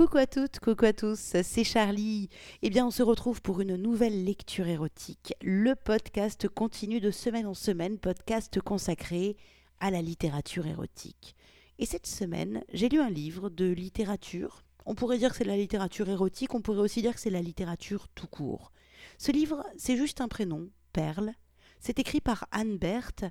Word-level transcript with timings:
Coucou 0.00 0.16
à 0.16 0.26
toutes, 0.26 0.60
coucou 0.60 0.86
à 0.86 0.94
tous, 0.94 1.36
c'est 1.42 1.62
Charlie. 1.62 2.30
Eh 2.62 2.70
bien, 2.70 2.86
on 2.86 2.90
se 2.90 3.02
retrouve 3.02 3.42
pour 3.42 3.60
une 3.60 3.76
nouvelle 3.76 4.24
lecture 4.24 4.66
érotique. 4.66 5.34
Le 5.42 5.74
podcast 5.74 6.48
continue 6.48 7.00
de 7.00 7.10
semaine 7.10 7.46
en 7.46 7.52
semaine, 7.52 7.98
podcast 7.98 8.62
consacré 8.62 9.36
à 9.78 9.90
la 9.90 10.00
littérature 10.00 10.66
érotique. 10.66 11.36
Et 11.78 11.84
cette 11.84 12.06
semaine, 12.06 12.64
j'ai 12.72 12.88
lu 12.88 12.98
un 12.98 13.10
livre 13.10 13.50
de 13.50 13.66
littérature. 13.66 14.64
On 14.86 14.94
pourrait 14.94 15.18
dire 15.18 15.32
que 15.32 15.36
c'est 15.36 15.44
la 15.44 15.58
littérature 15.58 16.08
érotique, 16.08 16.54
on 16.54 16.62
pourrait 16.62 16.80
aussi 16.80 17.02
dire 17.02 17.12
que 17.12 17.20
c'est 17.20 17.28
la 17.28 17.42
littérature 17.42 18.08
tout 18.14 18.26
court. 18.26 18.72
Ce 19.18 19.30
livre, 19.30 19.66
c'est 19.76 19.98
juste 19.98 20.22
un 20.22 20.28
prénom, 20.28 20.70
Perle. 20.94 21.34
C'est 21.78 21.98
écrit 21.98 22.22
par 22.22 22.46
Anne 22.52 22.78
Berthe 22.78 23.26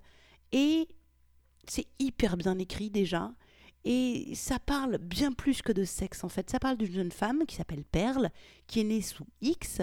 et 0.52 0.88
c'est 1.67 1.88
hyper 1.97 2.38
bien 2.38 2.59
écrit 2.59 2.91
déjà. 2.91 3.31
Et 3.85 4.33
ça 4.35 4.59
parle 4.59 4.97
bien 4.97 5.31
plus 5.31 5.61
que 5.61 5.71
de 5.71 5.85
sexe 5.85 6.23
en 6.23 6.29
fait. 6.29 6.49
Ça 6.49 6.59
parle 6.59 6.77
d'une 6.77 6.91
jeune 6.91 7.11
femme 7.11 7.45
qui 7.47 7.55
s'appelle 7.55 7.83
Perle, 7.83 8.29
qui 8.67 8.81
est 8.81 8.83
née 8.83 9.02
sous 9.02 9.25
X. 9.41 9.81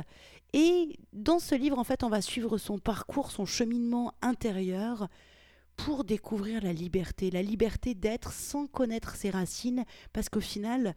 Et 0.53 0.99
dans 1.13 1.39
ce 1.39 1.55
livre, 1.55 1.79
en 1.79 1.85
fait, 1.85 2.03
on 2.03 2.09
va 2.09 2.21
suivre 2.21 2.59
son 2.59 2.79
parcours, 2.79 3.31
son 3.31 3.47
cheminement 3.47 4.13
intérieur 4.23 5.09
pour 5.77 6.05
découvrir 6.05 6.63
la 6.63 6.73
liberté. 6.73 7.31
La 7.31 7.43
liberté 7.43 7.95
d'être 7.95 8.33
sans 8.33 8.67
connaître 8.67 9.17
ses 9.17 9.31
racines, 9.31 9.85
parce 10.13 10.29
qu'au 10.29 10.41
final, 10.41 10.95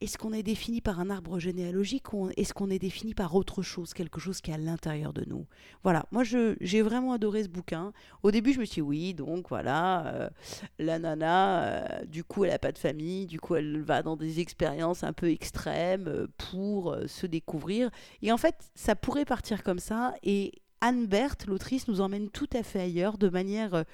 est-ce 0.00 0.16
qu'on 0.16 0.32
est 0.32 0.42
défini 0.42 0.80
par 0.80 1.00
un 1.00 1.10
arbre 1.10 1.38
généalogique 1.38 2.12
ou 2.12 2.30
est-ce 2.36 2.54
qu'on 2.54 2.70
est 2.70 2.78
défini 2.78 3.14
par 3.14 3.34
autre 3.34 3.62
chose, 3.62 3.94
quelque 3.94 4.20
chose 4.20 4.40
qui 4.40 4.50
est 4.50 4.54
à 4.54 4.58
l'intérieur 4.58 5.12
de 5.12 5.24
nous? 5.26 5.46
Voilà, 5.82 6.06
moi 6.12 6.22
j'ai 6.24 6.82
vraiment 6.82 7.12
adoré 7.12 7.42
ce 7.42 7.48
bouquin. 7.48 7.92
Au 8.22 8.30
début, 8.30 8.52
je 8.52 8.60
me 8.60 8.64
suis 8.64 8.76
dit 8.76 8.80
oui, 8.82 9.14
donc 9.14 9.48
voilà, 9.48 10.06
euh, 10.06 10.30
la 10.78 10.98
nana, 10.98 11.64
euh, 11.64 12.04
du 12.06 12.22
coup, 12.22 12.44
elle 12.44 12.50
n'a 12.52 12.58
pas 12.58 12.72
de 12.72 12.78
famille, 12.78 13.26
du 13.26 13.40
coup, 13.40 13.56
elle 13.56 13.80
va 13.80 14.02
dans 14.02 14.16
des 14.16 14.40
expériences 14.40 15.02
un 15.02 15.12
peu 15.12 15.30
extrêmes 15.30 16.08
euh, 16.08 16.26
pour 16.36 16.96
se 17.06 17.26
découvrir. 17.26 17.90
Et 18.22 18.30
en 18.30 18.36
fait, 18.36 18.54
ça 18.74 18.94
pourrait 18.94 19.24
partir 19.24 19.62
comme 19.62 19.80
ça. 19.80 20.14
Et 20.22 20.52
Anne 20.80 21.06
Berthe, 21.06 21.46
l'autrice, 21.46 21.88
nous 21.88 22.00
emmène 22.00 22.30
tout 22.30 22.48
à 22.52 22.62
fait 22.62 22.80
ailleurs 22.80 23.18
de 23.18 23.28
manière 23.28 23.84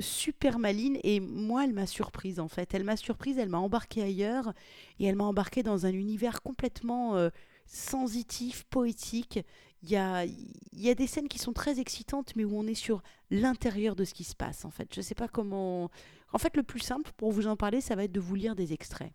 super 0.00 0.58
maline 0.58 0.98
et 1.02 1.20
moi 1.20 1.64
elle 1.64 1.72
m'a 1.72 1.86
surprise 1.86 2.40
en 2.40 2.48
fait. 2.48 2.74
Elle 2.74 2.84
m'a 2.84 2.96
surprise, 2.96 3.38
elle 3.38 3.48
m'a 3.48 3.58
embarquée 3.58 4.02
ailleurs 4.02 4.52
et 4.98 5.06
elle 5.06 5.16
m'a 5.16 5.24
embarquée 5.24 5.62
dans 5.62 5.86
un 5.86 5.92
univers 5.92 6.42
complètement 6.42 7.16
euh, 7.16 7.30
sensitif, 7.66 8.64
poétique. 8.64 9.40
Il 9.82 9.90
y 9.90 9.96
a, 9.96 10.24
y 10.72 10.90
a 10.90 10.94
des 10.94 11.06
scènes 11.06 11.28
qui 11.28 11.38
sont 11.38 11.52
très 11.52 11.80
excitantes 11.80 12.34
mais 12.36 12.44
où 12.44 12.56
on 12.56 12.66
est 12.66 12.74
sur 12.74 13.02
l'intérieur 13.30 13.96
de 13.96 14.04
ce 14.04 14.14
qui 14.14 14.24
se 14.24 14.34
passe 14.34 14.64
en 14.64 14.70
fait. 14.70 14.88
Je 14.94 15.00
sais 15.00 15.14
pas 15.14 15.28
comment... 15.28 15.90
En 16.32 16.38
fait 16.38 16.56
le 16.56 16.62
plus 16.62 16.80
simple 16.80 17.10
pour 17.16 17.32
vous 17.32 17.46
en 17.46 17.56
parler 17.56 17.80
ça 17.80 17.96
va 17.96 18.04
être 18.04 18.12
de 18.12 18.20
vous 18.20 18.34
lire 18.34 18.54
des 18.54 18.72
extraits. 18.72 19.12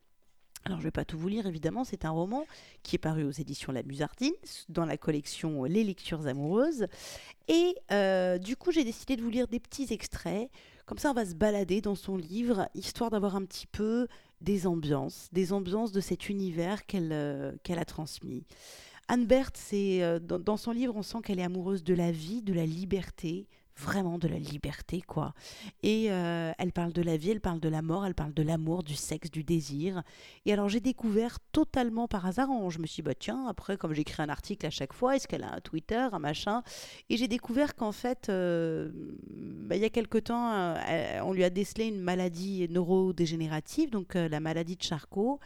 Alors 0.66 0.80
je 0.80 0.84
ne 0.84 0.88
vais 0.88 0.92
pas 0.92 1.04
tout 1.04 1.17
vous 1.17 1.28
lire 1.28 1.45
évidemment, 1.45 1.84
c'est 1.84 2.06
un 2.06 2.11
roman 2.11 2.45
qui 2.84 2.95
est 2.95 3.00
paru 3.00 3.26
aux 3.26 3.31
éditions 3.31 3.73
La 3.73 3.84
Musardine 3.84 4.34
dans 4.70 4.86
la 4.86 4.98
collection 4.98 5.66
Les 5.66 5.84
lectures 5.84 6.26
amoureuses. 6.26 6.88
Et 7.50 7.76
euh, 7.92 8.38
du 8.38 8.56
coup 8.56 8.72
j'ai 8.72 8.86
décidé 8.86 9.17
de 9.17 9.22
vous 9.22 9.30
lire 9.30 9.48
des 9.48 9.59
petits 9.59 9.88
extraits 9.92 10.50
comme 10.86 10.98
ça, 10.98 11.12
on 11.12 11.14
va 11.14 11.26
se 11.26 11.36
balader 11.36 11.81
dans 11.81 11.95
son 11.95 12.17
livre, 12.17 12.67
histoire 12.76 13.09
d'avoir 13.09 13.36
un 13.36 13.45
petit 13.45 13.67
peu 13.67 14.08
des 14.42 14.67
ambiances, 14.67 15.30
des 15.31 15.53
ambiances 15.53 15.92
de 15.92 16.02
cet 16.02 16.30
univers 16.30 16.86
qu'elle 16.86 17.12
euh, 17.14 17.53
a 17.70 17.86
transmis. 17.86 18.44
Anne 19.08 19.26
Berthe, 19.26 19.58
c'est 19.58 20.04
euh, 20.04 20.20
dans, 20.20 20.58
son 20.58 20.72
livre, 20.72 20.95
on 20.95 21.04
sent 21.04 21.20
qu'elle 21.23 21.39
est 21.39 21.44
amoureuse 21.44 21.84
de 21.84 21.94
la 21.94 22.11
vie, 22.11 22.42
de 22.42 22.54
la 22.54 22.66
liberté, 22.66 23.48
vraiment 23.77 24.17
de 24.17 24.27
la 24.27 24.38
liberté, 24.38 25.02
quoi. 25.02 25.33
Et 25.81 26.11
euh, 26.11 26.52
elle 26.57 26.71
parle 26.71 26.93
de 26.93 27.02
la 27.02 27.17
vie, 27.17 27.31
elle 27.31 27.41
parle 27.41 27.59
de 27.59 27.69
la 27.69 27.81
mort, 27.81 28.05
elle 28.05 28.15
parle 28.15 28.33
de 28.33 28.43
l'amour, 28.43 28.83
du 28.83 28.95
sexe, 28.95 29.31
du 29.31 29.43
désir. 29.43 30.03
Et 30.45 30.53
alors 30.53 30.69
j'ai 30.69 30.80
découvert 30.80 31.39
totalement 31.52 32.08
par 32.08 32.25
hasard, 32.25 32.49
je 32.70 32.80
me 32.80 32.86
suis 32.86 33.02
dit, 33.02 33.08
bah 33.08 33.15
tiens, 33.15 33.48
après, 33.48 33.77
comme 33.77 33.93
j'écris 33.93 34.21
un 34.21 34.30
article 34.30 34.65
à 34.65 34.70
chaque 34.70 34.93
fois, 34.93 35.15
est-ce 35.15 35.27
qu'elle 35.27 35.43
a 35.43 35.53
un 35.53 35.59
Twitter, 35.59 36.08
un 36.11 36.20
machin? 36.20 36.64
Et 37.09 37.17
j'ai 37.17 37.27
découvert 37.27 37.75
qu'en 37.75 37.92
fait, 37.92 38.30
euh, 38.30 38.92
bah, 39.30 39.75
il 39.75 39.81
y 39.81 39.86
a 39.86 39.89
quelque 39.89 40.17
temps, 40.17 40.52
euh, 40.53 41.19
on 41.23 41.33
lui 41.33 41.43
a 41.43 41.49
décelé 41.49 41.86
une 41.87 42.02
maladie 42.02 42.67
neurodégénérative, 42.69 43.89
donc 43.89 44.14
la 44.15 44.39
maladie 44.39 44.75
de 44.75 44.83
Charcot. 44.83 45.39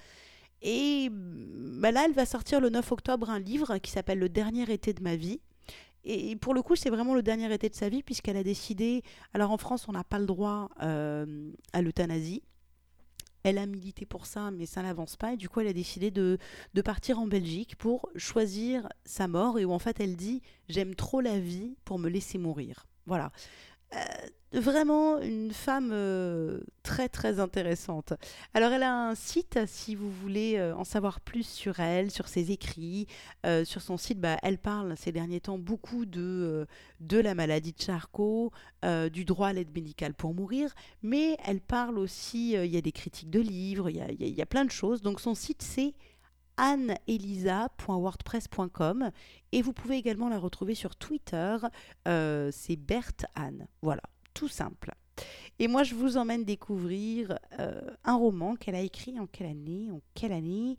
Et 0.62 1.10
bah, 1.12 1.92
là, 1.92 2.06
elle 2.06 2.14
va 2.14 2.26
sortir 2.26 2.60
le 2.60 2.70
9 2.70 2.92
octobre 2.92 3.30
un 3.30 3.40
livre 3.40 3.78
qui 3.78 3.92
s'appelle 3.92 4.20
Le 4.20 4.30
dernier 4.30 4.72
été 4.72 4.94
de 4.94 5.04
ma 5.04 5.16
vie 5.16 5.40
et 6.08 6.36
pour 6.38 6.54
le 6.54 6.62
coup, 6.62 6.76
c'est 6.76 6.90
vraiment 6.90 7.14
le 7.14 7.22
dernier 7.22 7.54
été 7.54 7.68
de 7.70 7.76
sa 7.76 7.90
vie, 7.90 8.02
puisqu'elle 8.02 8.38
a 8.38 8.44
décidé. 8.44 9.04
Alors 9.34 9.52
en 9.52 9.58
France, 9.58 9.88
on 9.90 9.92
n'a 9.92 10.04
pas 10.04 10.20
le 10.20 10.26
droit 10.26 10.70
euh, 10.82 11.52
à 11.74 11.82
l'euthanasie. 11.82 12.44
Elle 13.44 13.58
a 13.58 13.66
milité 13.66 14.06
pour 14.06 14.26
ça, 14.26 14.52
mais 14.52 14.66
ça 14.66 14.82
n'avance 14.82 15.16
pas. 15.16 15.34
Et 15.34 15.38
du 15.38 15.50
coup, 15.50 15.60
elle 15.60 15.68
a 15.68 15.74
décidé 15.74 16.10
de, 16.10 16.38
de, 16.74 16.82
partir 16.82 17.20
en 17.20 17.28
Belgique 17.28 17.76
pour 17.76 18.10
choisir 18.16 18.88
sa 19.06 19.28
mort. 19.28 19.60
Et 19.60 19.66
où 19.66 19.72
en 19.72 19.80
fait, 19.80 20.00
elle 20.00 20.16
dit 20.16 20.42
J'aime 20.70 20.96
trop 20.96 21.22
la 21.22 21.40
vie 21.40 21.76
pour 21.84 22.00
me 22.00 22.10
laisser 22.10 22.38
mourir. 22.38 22.88
Voilà. 23.06 23.32
Euh, 23.96 24.00
vraiment 24.54 25.20
une 25.20 25.52
femme 25.52 25.92
euh, 25.94 26.62
très 26.84 27.10
très 27.10 27.40
intéressante. 27.40 28.14
Alors 28.54 28.72
elle 28.72 28.84
a 28.84 29.10
un 29.10 29.16
site 29.16 29.60
si 29.66 29.94
vous 29.94 30.10
voulez 30.10 30.56
euh, 30.58 30.76
en 30.76 30.84
savoir 30.84 31.20
plus 31.20 31.48
sur 31.48 31.80
elle, 31.80 32.12
sur 32.12 32.28
ses 32.28 32.52
écrits. 32.52 33.08
sur 33.66 33.82
son 33.82 33.98
site, 33.98 34.20
bah, 34.20 34.38
elle 34.44 34.58
parle 34.58 34.96
ces 34.98 35.12
derniers 35.12 35.42
temps 35.42 35.58
beaucoup 35.58 36.06
de, 36.06 36.68
de 37.00 37.18
la 37.18 37.36
maladie 37.36 37.74
de 37.74 37.82
Charcot, 37.82 38.52
du 39.12 39.26
droit 39.26 39.50
à 39.50 39.54
l'aide 39.54 39.74
médicale 39.74 40.14
pour 40.14 40.34
mourir, 40.34 40.74
mais 41.02 41.38
elle 41.46 41.62
parle 41.62 41.98
aussi, 41.98 42.54
il 42.54 42.66
y 42.66 42.78
a 42.78 42.82
des 42.82 42.92
critiques 42.92 43.30
de 43.30 43.40
livres, 43.40 43.90
il 43.90 44.36
y 44.36 44.42
a 44.42 44.46
plein 44.46 44.66
de 44.66 44.72
choses. 44.72 45.02
Donc 45.02 45.20
son 45.20 45.36
site 45.36 45.62
c'est 45.62 45.94
anneelisa.wordpress.com 46.58 49.12
et 49.52 49.62
vous 49.62 49.74
pouvez 49.74 49.98
également 49.98 50.30
la 50.30 50.40
retrouver 50.40 50.76
sur 50.76 50.96
Twitter, 50.96 51.58
c'est 52.06 52.76
Berthe 52.76 53.26
Anne. 53.36 53.68
Voilà 53.82 54.04
tout 54.38 54.48
simple. 54.48 54.94
Et 55.58 55.68
moi, 55.68 55.84
je 55.84 55.96
vous 55.96 56.18
emmène 56.18 56.44
découvrir 56.44 57.40
euh, 57.60 57.82
un 58.04 58.16
roman 58.16 58.56
qu'elle 58.56 58.76
a 58.76 58.82
écrit 58.82 59.20
en 59.20 59.26
quelle 59.26 59.48
année 59.48 59.90
En 59.92 60.00
quelle 60.14 60.32
année? 60.32 60.78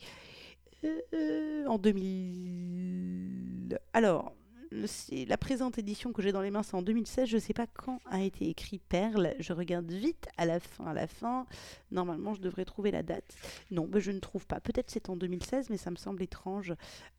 Euh, 0.84 1.66
En 1.66 1.78
2000. 1.78 3.80
Alors, 3.92 4.32
la 4.70 5.36
présente 5.36 5.78
édition 5.78 6.12
que 6.12 6.22
j'ai 6.22 6.32
dans 6.32 6.40
les 6.40 6.50
mains, 6.50 6.62
c'est 6.62 6.74
en 6.74 6.82
2016. 6.82 7.28
Je 7.28 7.36
ne 7.36 7.40
sais 7.40 7.52
pas 7.52 7.66
quand 7.66 8.00
a 8.06 8.20
été 8.20 8.48
écrit 8.48 8.78
Perle. 8.78 9.34
Je 9.38 9.52
regarde 9.52 9.90
vite 9.90 10.28
à 10.36 10.44
la 10.44 10.60
fin. 10.60 10.86
À 10.86 10.94
la 10.94 11.06
fin, 11.06 11.46
normalement, 11.90 12.34
je 12.34 12.40
devrais 12.40 12.64
trouver 12.64 12.90
la 12.90 13.02
date. 13.02 13.34
Non, 13.70 13.88
mais 13.92 14.00
je 14.00 14.10
ne 14.10 14.18
trouve 14.18 14.46
pas. 14.46 14.60
Peut-être 14.60 14.90
c'est 14.90 15.08
en 15.08 15.16
2016, 15.16 15.70
mais 15.70 15.76
ça 15.76 15.90
me 15.90 15.96
semble 15.96 16.22
étrange. 16.22 16.74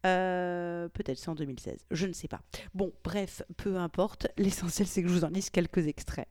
Euh, 0.05 0.87
peut-être 0.89 1.17
c'est 1.17 1.29
en 1.29 1.35
2016. 1.35 1.85
Je 1.91 2.05
ne 2.05 2.13
sais 2.13 2.27
pas. 2.27 2.41
Bon, 2.73 2.93
bref, 3.03 3.41
peu 3.57 3.77
importe. 3.77 4.27
L'essentiel, 4.37 4.87
c'est 4.87 5.01
que 5.01 5.09
je 5.09 5.13
vous 5.13 5.25
en 5.25 5.29
lise 5.29 5.49
quelques 5.49 5.87
extraits. 5.87 6.27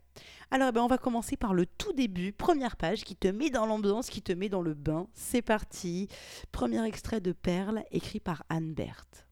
Alors, 0.51 0.69
eh 0.71 0.73
ben, 0.73 0.81
on 0.81 0.89
va 0.89 0.99
commencer 0.99 1.37
par 1.37 1.55
le 1.55 1.67
tout 1.67 1.93
début, 1.93 2.33
première 2.33 2.77
page 2.77 3.05
qui 3.05 3.15
te 3.15 3.29
met 3.29 3.51
dans 3.51 3.67
l'ambiance, 3.67 4.09
qui 4.09 4.23
te 4.23 4.33
met 4.33 4.49
dans 4.49 4.63
le 4.63 4.75
bain. 4.75 5.07
C'est 5.15 5.43
parti. 5.43 6.09
Premier 6.53 6.85
extrait 6.87 7.21
de 7.21 7.33
Perle, 7.33 7.85
écrit 7.91 8.21
par 8.21 8.45
Anne 8.49 8.73
Berthe. 8.73 9.28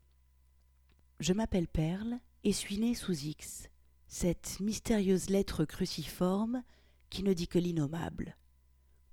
Je 1.19 1.32
m'appelle 1.32 1.66
Perle 1.66 2.19
et 2.44 2.53
suis 2.53 2.77
née 2.78 2.94
sous 2.94 3.15
X, 3.15 3.71
cette 4.06 4.60
mystérieuse 4.60 5.31
lettre 5.31 5.65
cruciforme 5.65 6.62
qui 7.09 7.22
ne 7.22 7.32
dit 7.32 7.49
que 7.49 7.59
l'innommable. 7.59 8.37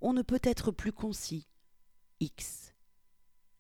On 0.02 0.12
ne 0.12 0.22
peut 0.22 0.42
être 0.44 0.72
plus 0.72 0.92
concis. 0.92 1.48
X. 2.20 2.74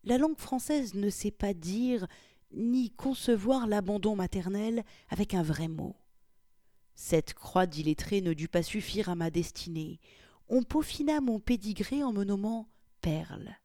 La 0.04 0.18
langue 0.18 0.38
française 0.38 0.94
ne 0.94 1.10
sait 1.10 1.32
pas 1.32 1.54
dire 1.54 2.06
ni 2.52 2.92
concevoir 2.92 3.66
l'abandon 3.66 4.18
maternel 4.18 4.84
avec 5.08 5.34
un 5.34 5.44
vrai 5.44 5.70
mot. 5.70 5.96
Cette 6.96 7.34
croix 7.34 7.66
d'illettré 7.66 8.20
ne 8.20 8.34
dut 8.34 8.50
pas 8.50 8.62
suffire 8.62 9.08
à 9.08 9.16
ma 9.16 9.32
destinée. 9.32 10.02
On 10.50 10.64
peaufina 10.64 11.22
mon 11.22 11.40
pédigré 11.40 12.04
en 12.04 12.12
me 12.12 12.26
nommant 12.26 12.70
Perle. 13.00 13.56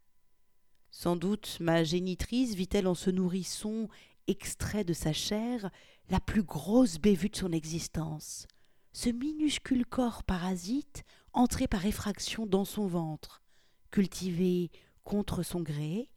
Sans 0.90 1.16
doute 1.16 1.58
ma 1.60 1.84
génitrice 1.84 2.54
vit-elle 2.54 2.86
en 2.86 2.94
ce 2.94 3.10
nourrisson 3.10 3.88
extrait 4.28 4.84
de 4.84 4.92
sa 4.92 5.12
chair 5.12 5.70
la 6.10 6.20
plus 6.20 6.42
grosse 6.42 6.98
bévue 6.98 7.28
de 7.28 7.36
son 7.36 7.52
existence, 7.52 8.46
ce 8.92 9.10
minuscule 9.10 9.84
corps 9.84 10.22
parasite 10.22 11.04
entré 11.32 11.66
par 11.66 11.84
effraction 11.86 12.46
dans 12.46 12.64
son 12.64 12.86
ventre, 12.86 13.42
cultivé 13.90 14.70
contre 15.04 15.42
son 15.42 15.60
gré, 15.60 16.10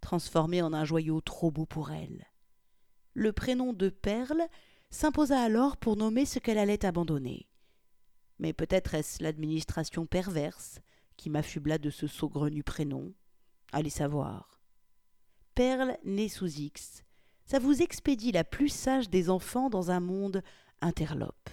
transformé 0.00 0.62
en 0.62 0.72
un 0.72 0.84
joyau 0.84 1.20
trop 1.20 1.50
beau 1.50 1.66
pour 1.66 1.90
elle. 1.90 2.26
Le 3.14 3.32
prénom 3.32 3.72
de 3.72 3.88
Perle 3.88 4.42
s'imposa 4.90 5.40
alors 5.40 5.76
pour 5.76 5.96
nommer 5.96 6.24
ce 6.24 6.38
qu'elle 6.38 6.58
allait 6.58 6.84
abandonner. 6.84 7.48
Mais 8.38 8.52
peut-être 8.52 8.94
est-ce 8.94 9.22
l'administration 9.22 10.06
perverse 10.06 10.80
qui 11.16 11.28
m'affubla 11.30 11.78
de 11.78 11.90
ce 11.90 12.06
saugrenu 12.06 12.62
prénom. 12.62 13.12
Allez 13.72 13.90
savoir. 13.90 14.62
Perle 15.54 15.98
née 16.04 16.28
sous 16.28 16.46
X, 16.46 17.02
ça 17.48 17.58
vous 17.58 17.80
expédie 17.80 18.30
la 18.30 18.44
plus 18.44 18.68
sage 18.68 19.08
des 19.08 19.30
enfants 19.30 19.70
dans 19.70 19.90
un 19.90 20.00
monde 20.00 20.42
interlope. 20.82 21.48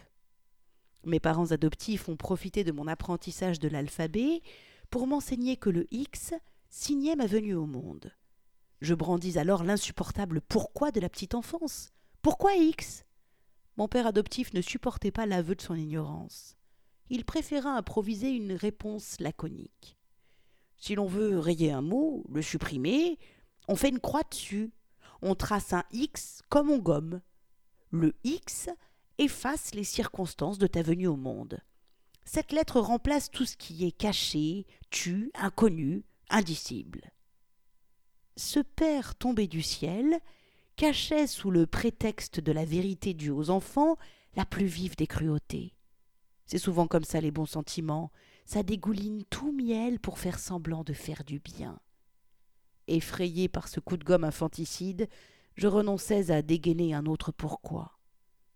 Mes 1.06 1.22
parents 1.22 1.52
adoptifs 1.52 2.10
ont 2.10 2.18
profité 2.18 2.66
de 2.66 2.74
mon 2.74 2.88
apprentissage 2.88 3.60
de 3.60 3.70
l'alphabet 3.70 4.42
pour 4.90 5.08
m'enseigner 5.08 5.56
que 5.56 5.70
le 5.70 5.88
X 5.92 6.34
signait 6.70 7.16
ma 7.16 7.28
venue 7.28 7.56
au 7.56 7.66
monde. 7.66 8.12
Je 8.82 8.94
brandis 8.94 9.38
alors 9.38 9.64
l'insupportable 9.64 10.42
pourquoi 10.42 10.92
de 10.92 11.00
la 11.00 11.08
petite 11.08 11.34
enfance. 11.34 11.92
Pourquoi 12.22 12.56
X? 12.56 13.06
Mon 13.78 13.88
père 13.88 14.08
adoptif 14.08 14.54
ne 14.54 14.62
supportait 14.62 15.12
pas 15.12 15.26
l'aveu 15.26 15.56
de 15.56 15.62
son 15.62 15.76
ignorance. 15.76 16.58
Il 17.10 17.24
préféra 17.24 17.70
improviser 17.70 18.32
une 18.32 18.52
réponse 18.52 19.18
laconique. 19.22 19.98
Si 20.76 20.96
l'on 20.96 21.08
veut 21.08 21.40
rayer 21.40 21.72
un 21.72 21.82
mot, 21.82 22.26
le 22.30 22.42
supprimer, 22.42 23.18
on 23.70 23.78
fait 23.78 23.90
une 23.90 24.02
croix 24.02 24.24
dessus. 24.30 24.74
On 25.22 25.36
trace 25.36 25.74
un 25.74 25.84
X 25.92 26.42
comme 26.50 26.70
on 26.70 26.80
gomme. 26.80 27.22
Le 27.90 28.16
X 28.24 28.70
efface 29.18 29.74
les 29.74 29.84
circonstances 29.84 30.58
de 30.58 30.68
ta 30.68 30.82
venue 30.82 31.08
au 31.08 31.16
monde. 31.16 31.60
Cette 32.26 32.52
lettre 32.52 32.80
remplace 32.80 33.30
tout 33.30 33.46
ce 33.46 33.56
qui 33.56 33.86
est 33.86 33.92
caché, 33.92 34.66
tu, 34.90 35.32
inconnu, 35.36 36.04
indicible. 36.30 37.12
Ce 38.36 38.60
père 38.60 39.16
tombé 39.16 39.48
du 39.48 39.62
ciel 39.62 40.20
cachait 40.76 41.28
sous 41.28 41.52
le 41.52 41.68
prétexte 41.68 42.40
de 42.40 42.52
la 42.52 42.66
vérité 42.66 43.14
due 43.14 43.30
aux 43.30 43.50
enfants 43.50 43.96
la 44.36 44.46
plus 44.46 44.66
vive 44.66 44.96
des 44.98 45.08
cruautés. 45.08 45.74
C'est 46.46 46.58
souvent 46.58 46.88
comme 46.88 47.06
ça 47.06 47.22
les 47.22 47.32
bons 47.32 47.46
sentiments, 47.46 48.12
ça 48.46 48.62
dégouline 48.62 49.24
tout 49.30 49.52
miel 49.52 50.00
pour 50.00 50.20
faire 50.20 50.40
semblant 50.40 50.84
de 50.84 50.94
faire 50.94 51.24
du 51.24 51.40
bien. 51.40 51.80
Effrayé 52.88 53.48
par 53.48 53.68
ce 53.68 53.80
coup 53.80 53.98
de 53.98 54.04
gomme 54.04 54.24
infanticide, 54.24 55.08
je 55.56 55.68
renonçais 55.68 56.32
à 56.32 56.42
dégainer 56.42 56.94
un 56.94 57.06
autre 57.06 57.32
pourquoi. 57.32 57.98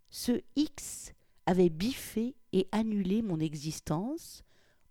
Ce 0.09 0.41
X 0.55 1.13
avait 1.45 1.69
biffé 1.69 2.35
et 2.53 2.67
annulé 2.71 3.21
mon 3.21 3.39
existence 3.39 4.43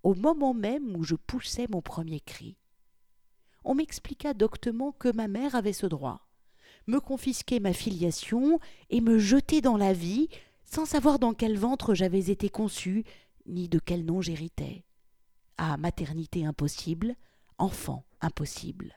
au 0.02 0.14
moment 0.14 0.55
même 0.55 0.96
où 0.96 1.05
je 1.05 1.14
poussais 1.14 1.67
mon 1.70 1.82
premier 1.82 2.20
cri. 2.20 2.56
On 3.64 3.75
m'expliqua 3.75 4.35
doctement 4.35 4.93
que 4.93 5.12
ma 5.12 5.29
mère 5.29 5.55
avait 5.55 5.73
ce 5.73 5.87
droit, 5.87 6.29
me 6.87 7.00
confisquer 7.00 7.61
ma 7.61 7.73
filiation 7.73 8.58
et 8.90 9.00
me 9.00 9.19
jeter 9.19 9.61
dans 9.61 9.76
la 9.76 9.93
vie 9.93 10.29
sans 10.64 10.85
savoir 10.85 11.19
dans 11.19 11.35
quel 11.35 11.58
ventre 11.58 11.94
j'avais 11.94 12.31
été 12.31 12.49
conçu, 12.49 13.05
ni 13.46 13.69
de 13.69 13.79
quel 13.79 14.05
nom 14.05 14.20
j'héritais. 14.20 14.85
À 15.56 15.76
maternité 15.76 16.44
impossible, 16.44 17.17
enfant 17.58 18.05
impossible. 18.20 18.94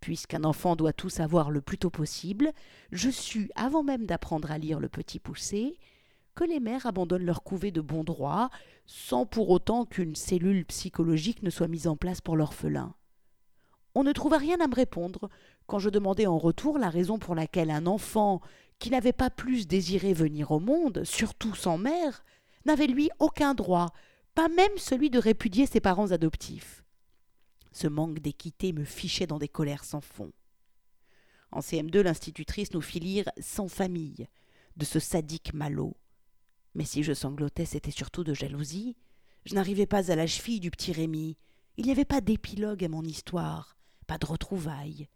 Puisqu'un 0.00 0.44
enfant 0.44 0.76
doit 0.76 0.92
tout 0.92 1.10
savoir 1.10 1.50
le 1.50 1.60
plus 1.60 1.78
tôt 1.78 1.90
possible, 1.90 2.52
je 2.92 3.10
sus, 3.10 3.50
avant 3.54 3.82
même 3.82 4.06
d'apprendre 4.06 4.50
à 4.50 4.58
lire 4.58 4.80
le 4.80 4.88
petit 4.88 5.18
poussé, 5.18 5.78
que 6.34 6.44
les 6.44 6.60
mères 6.60 6.86
abandonnent 6.86 7.24
leur 7.24 7.42
couvée 7.42 7.72
de 7.72 7.80
bon 7.80 8.04
droit, 8.04 8.50
sans 8.86 9.26
pour 9.26 9.50
autant 9.50 9.84
qu'une 9.84 10.14
cellule 10.14 10.64
psychologique 10.66 11.42
ne 11.42 11.50
soit 11.50 11.66
mise 11.66 11.88
en 11.88 11.96
place 11.96 12.20
pour 12.20 12.36
l'orphelin. 12.36 12.94
On 13.94 14.04
ne 14.04 14.12
trouva 14.12 14.38
rien 14.38 14.60
à 14.60 14.68
me 14.68 14.74
répondre 14.74 15.28
quand 15.66 15.80
je 15.80 15.90
demandais 15.90 16.26
en 16.26 16.38
retour 16.38 16.78
la 16.78 16.90
raison 16.90 17.18
pour 17.18 17.34
laquelle 17.34 17.70
un 17.70 17.86
enfant 17.86 18.40
qui 18.78 18.90
n'avait 18.90 19.12
pas 19.12 19.30
plus 19.30 19.66
désiré 19.66 20.12
venir 20.12 20.52
au 20.52 20.60
monde, 20.60 21.02
surtout 21.02 21.56
sans 21.56 21.78
mère, 21.78 22.24
n'avait 22.64 22.86
lui 22.86 23.10
aucun 23.18 23.54
droit, 23.54 23.92
pas 24.36 24.48
même 24.48 24.76
celui 24.76 25.10
de 25.10 25.18
répudier 25.18 25.66
ses 25.66 25.80
parents 25.80 26.12
adoptifs. 26.12 26.84
Ce 27.78 27.86
manque 27.86 28.18
d'équité 28.18 28.72
me 28.72 28.82
fichait 28.82 29.28
dans 29.28 29.38
des 29.38 29.46
colères 29.46 29.84
sans 29.84 30.00
fond. 30.00 30.32
En 31.52 31.60
CM2, 31.60 32.00
l'institutrice 32.00 32.72
nous 32.72 32.80
fit 32.80 32.98
lire 32.98 33.30
Sans 33.38 33.68
famille 33.68 34.26
de 34.76 34.84
ce 34.84 34.98
sadique 34.98 35.54
Malot. 35.54 35.96
Mais 36.74 36.84
si 36.84 37.04
je 37.04 37.14
sanglotais, 37.14 37.66
c'était 37.66 37.92
surtout 37.92 38.24
de 38.24 38.34
jalousie. 38.34 38.96
Je 39.44 39.54
n'arrivais 39.54 39.86
pas 39.86 40.10
à 40.10 40.16
la 40.16 40.26
cheville 40.26 40.58
du 40.58 40.72
petit 40.72 40.90
Rémi. 40.90 41.36
Il 41.76 41.84
n'y 41.84 41.92
avait 41.92 42.04
pas 42.04 42.20
d'épilogue 42.20 42.84
à 42.84 42.88
mon 42.88 43.04
histoire, 43.04 43.76
pas 44.08 44.18
de 44.18 44.26
retrouvailles. 44.26 45.06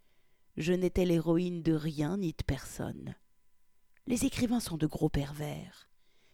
Je 0.55 0.71
n'étais 0.71 1.03
l'héroïne 1.03 1.63
de 1.63 1.73
rien 1.73 2.15
ni 2.15 2.31
de 2.31 2.43
personne. 2.47 3.13
Les 4.07 4.23
écrivains 4.23 4.61
sont 4.61 4.77
de 4.77 4.87
gros 4.87 5.09
pervers. 5.09 5.89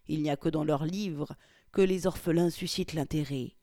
Il 0.05 0.21
n'y 0.21 0.29
a 0.29 0.37
que 0.37 0.49
dans 0.49 0.63
leurs 0.63 0.85
livres 0.85 1.35
que 1.71 1.81
les 1.81 2.05
orphelins 2.05 2.51
suscitent 2.51 2.93
l'intérêt. 2.93 3.55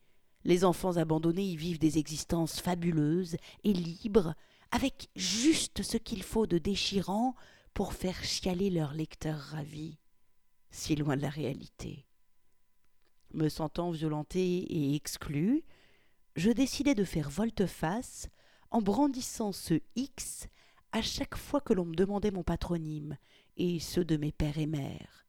Les 0.46 0.64
enfants 0.64 0.96
abandonnés 0.96 1.42
y 1.42 1.56
vivent 1.56 1.80
des 1.80 1.98
existences 1.98 2.60
fabuleuses 2.60 3.36
et 3.64 3.72
libres, 3.72 4.32
avec 4.70 5.08
juste 5.16 5.82
ce 5.82 5.96
qu'il 5.96 6.22
faut 6.22 6.46
de 6.46 6.58
déchirant 6.58 7.34
pour 7.74 7.94
faire 7.94 8.22
chialer 8.22 8.70
leurs 8.70 8.94
lecteurs 8.94 9.40
ravis, 9.40 9.98
si 10.70 10.94
loin 10.94 11.16
de 11.16 11.22
la 11.22 11.30
réalité. 11.30 12.06
Me 13.34 13.48
sentant 13.48 13.90
violenté 13.90 14.40
et 14.40 14.94
exclu, 14.94 15.64
je 16.36 16.52
décidai 16.52 16.94
de 16.94 17.02
faire 17.02 17.28
volte-face 17.28 18.28
en 18.70 18.80
brandissant 18.80 19.50
ce 19.50 19.80
X 19.96 20.46
à 20.92 21.02
chaque 21.02 21.36
fois 21.36 21.60
que 21.60 21.72
l'on 21.72 21.86
me 21.86 21.96
demandait 21.96 22.30
mon 22.30 22.44
patronyme 22.44 23.16
et 23.56 23.80
ceux 23.80 24.04
de 24.04 24.16
mes 24.16 24.30
pères 24.30 24.58
et 24.58 24.66
mères. 24.66 25.26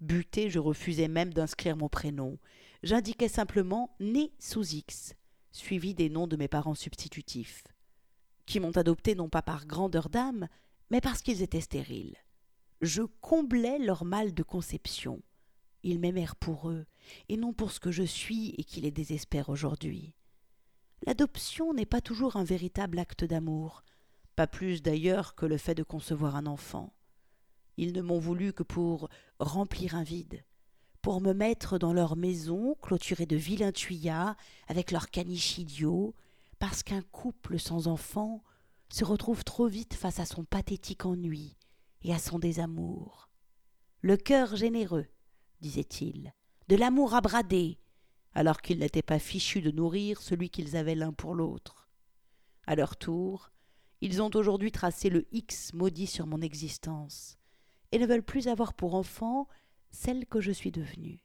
Buté, 0.00 0.50
je 0.50 0.58
refusais 0.58 1.06
même 1.06 1.32
d'inscrire 1.32 1.76
mon 1.76 1.88
prénom. 1.88 2.40
J'indiquais 2.82 3.28
simplement 3.28 3.96
né 3.98 4.32
sous 4.38 4.74
X, 4.74 5.14
suivi 5.50 5.94
des 5.94 6.08
noms 6.08 6.26
de 6.26 6.36
mes 6.36 6.48
parents 6.48 6.74
substitutifs, 6.74 7.64
qui 8.46 8.60
m'ont 8.60 8.76
adopté 8.76 9.14
non 9.14 9.28
pas 9.28 9.42
par 9.42 9.66
grandeur 9.66 10.08
d'âme, 10.08 10.48
mais 10.90 11.00
parce 11.00 11.22
qu'ils 11.22 11.42
étaient 11.42 11.60
stériles. 11.60 12.16
Je 12.80 13.02
comblais 13.20 13.78
leur 13.78 14.04
mal 14.04 14.32
de 14.32 14.42
conception. 14.42 15.22
Ils 15.82 15.98
m'aimèrent 15.98 16.36
pour 16.36 16.70
eux, 16.70 16.86
et 17.28 17.36
non 17.36 17.52
pour 17.52 17.72
ce 17.72 17.80
que 17.80 17.90
je 17.90 18.04
suis 18.04 18.54
et 18.58 18.64
qui 18.64 18.80
les 18.80 18.92
désespère 18.92 19.48
aujourd'hui. 19.48 20.14
L'adoption 21.06 21.74
n'est 21.74 21.86
pas 21.86 22.00
toujours 22.00 22.36
un 22.36 22.44
véritable 22.44 22.98
acte 22.98 23.24
d'amour, 23.24 23.82
pas 24.36 24.46
plus 24.46 24.82
d'ailleurs 24.82 25.34
que 25.34 25.46
le 25.46 25.58
fait 25.58 25.74
de 25.74 25.82
concevoir 25.82 26.36
un 26.36 26.46
enfant. 26.46 26.94
Ils 27.76 27.92
ne 27.92 28.02
m'ont 28.02 28.18
voulu 28.18 28.52
que 28.52 28.62
pour 28.62 29.08
remplir 29.38 29.94
un 29.94 30.02
vide, 30.02 30.44
pour 31.02 31.20
me 31.20 31.32
mettre 31.32 31.78
dans 31.78 31.92
leur 31.92 32.16
maison 32.16 32.74
clôturée 32.82 33.26
de 33.26 33.36
vilains 33.36 33.72
tuyas 33.72 34.36
avec 34.66 34.90
leurs 34.90 35.10
caniches 35.10 35.58
idiots, 35.58 36.14
parce 36.58 36.82
qu'un 36.82 37.02
couple 37.02 37.58
sans 37.58 37.86
enfant 37.86 38.42
se 38.88 39.04
retrouve 39.04 39.44
trop 39.44 39.68
vite 39.68 39.94
face 39.94 40.18
à 40.18 40.24
son 40.24 40.44
pathétique 40.44 41.06
ennui 41.06 41.56
et 42.02 42.12
à 42.12 42.18
son 42.18 42.38
désamour. 42.38 43.28
Le 44.00 44.16
cœur 44.16 44.56
généreux, 44.56 45.06
disait-il, 45.60 46.32
de 46.68 46.76
l'amour 46.76 47.14
à 47.14 47.20
brader, 47.20 47.78
alors 48.34 48.60
qu'ils 48.60 48.78
n'étaient 48.78 49.02
pas 49.02 49.18
fichus 49.18 49.62
de 49.62 49.70
nourrir 49.70 50.20
celui 50.20 50.50
qu'ils 50.50 50.76
avaient 50.76 50.94
l'un 50.94 51.12
pour 51.12 51.34
l'autre. 51.34 51.88
À 52.66 52.76
leur 52.76 52.96
tour, 52.96 53.50
ils 54.00 54.22
ont 54.22 54.30
aujourd'hui 54.34 54.70
tracé 54.70 55.10
le 55.10 55.26
X 55.32 55.72
maudit 55.74 56.06
sur 56.06 56.26
mon 56.26 56.40
existence, 56.40 57.38
et 57.90 57.98
ne 57.98 58.06
veulent 58.06 58.22
plus 58.22 58.48
avoir 58.48 58.74
pour 58.74 58.94
enfant 58.94 59.48
celle 59.90 60.26
que 60.26 60.40
je 60.40 60.52
suis 60.52 60.70
devenue. 60.70 61.24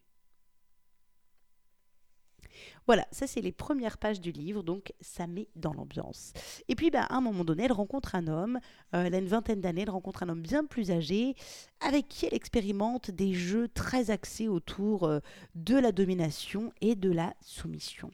Voilà, 2.86 3.08
ça 3.12 3.28
c'est 3.28 3.42
les 3.42 3.52
premières 3.52 3.98
pages 3.98 4.20
du 4.20 4.32
livre, 4.32 4.62
donc 4.62 4.94
ça 5.00 5.26
met 5.26 5.48
dans 5.56 5.74
l'ambiance. 5.74 6.34
Et 6.68 6.76
puis 6.76 6.92
bah, 6.92 7.04
à 7.04 7.16
un 7.16 7.22
moment 7.22 7.46
donné, 7.46 7.64
elle 7.64 7.72
rencontre 7.72 8.16
un 8.16 8.28
homme, 8.28 8.60
euh, 8.94 9.06
elle 9.06 9.16
a 9.16 9.20
une 9.20 9.28
vingtaine 9.28 9.62
d'années, 9.62 9.84
elle 9.84 9.90
rencontre 9.90 10.24
un 10.24 10.30
homme 10.30 10.42
bien 10.42 10.66
plus 10.66 10.92
âgé, 10.92 11.36
avec 11.80 12.08
qui 12.08 12.26
elle 12.26 12.34
expérimente 12.34 13.12
des 13.12 13.34
jeux 13.34 13.70
très 13.70 14.12
axés 14.12 14.48
autour 14.48 15.06
euh, 15.06 15.20
de 15.56 15.78
la 15.78 15.92
domination 15.92 16.74
et 16.82 16.96
de 16.96 17.12
la 17.12 17.34
soumission. 17.42 18.12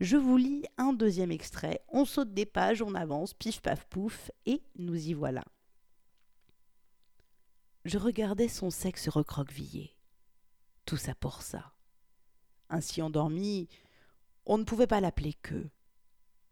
Je 0.00 0.16
vous 0.16 0.36
lis 0.36 0.64
un 0.76 0.92
deuxième 0.92 1.32
extrait, 1.32 1.80
on 1.88 2.04
saute 2.04 2.34
des 2.34 2.46
pages, 2.46 2.82
on 2.82 2.94
avance, 2.94 3.34
pif 3.34 3.60
paf 3.60 3.86
pouf, 3.86 4.30
et 4.46 4.62
nous 4.76 5.08
y 5.08 5.14
voilà 5.14 5.44
je 7.84 7.98
regardais 7.98 8.48
son 8.48 8.70
sexe 8.70 9.08
recroquevillé. 9.08 9.96
Tout 10.84 10.96
ça 10.96 11.14
pour 11.14 11.42
ça. 11.42 11.72
Ainsi 12.68 13.02
endormi, 13.02 13.68
on 14.46 14.58
ne 14.58 14.64
pouvait 14.64 14.86
pas 14.86 15.00
l'appeler 15.00 15.34
que. 15.34 15.68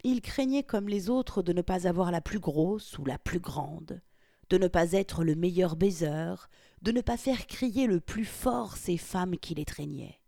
Il 0.04 0.20
craignait 0.20 0.62
comme 0.62 0.88
les 0.88 1.10
autres 1.10 1.42
de 1.42 1.52
ne 1.52 1.62
pas 1.62 1.86
avoir 1.86 2.10
la 2.10 2.20
plus 2.20 2.38
grosse 2.38 2.98
ou 2.98 3.04
la 3.04 3.18
plus 3.18 3.40
grande, 3.40 4.00
de 4.48 4.58
ne 4.58 4.68
pas 4.68 4.92
être 4.92 5.24
le 5.24 5.34
meilleur 5.34 5.76
baiser, 5.76 6.34
de 6.82 6.92
ne 6.92 7.00
pas 7.00 7.16
faire 7.16 7.46
crier 7.46 7.86
le 7.86 8.00
plus 8.00 8.24
fort 8.24 8.76
ces 8.76 8.96
femmes 8.96 9.36
qui 9.36 9.54
l'étreignaient. 9.54 10.20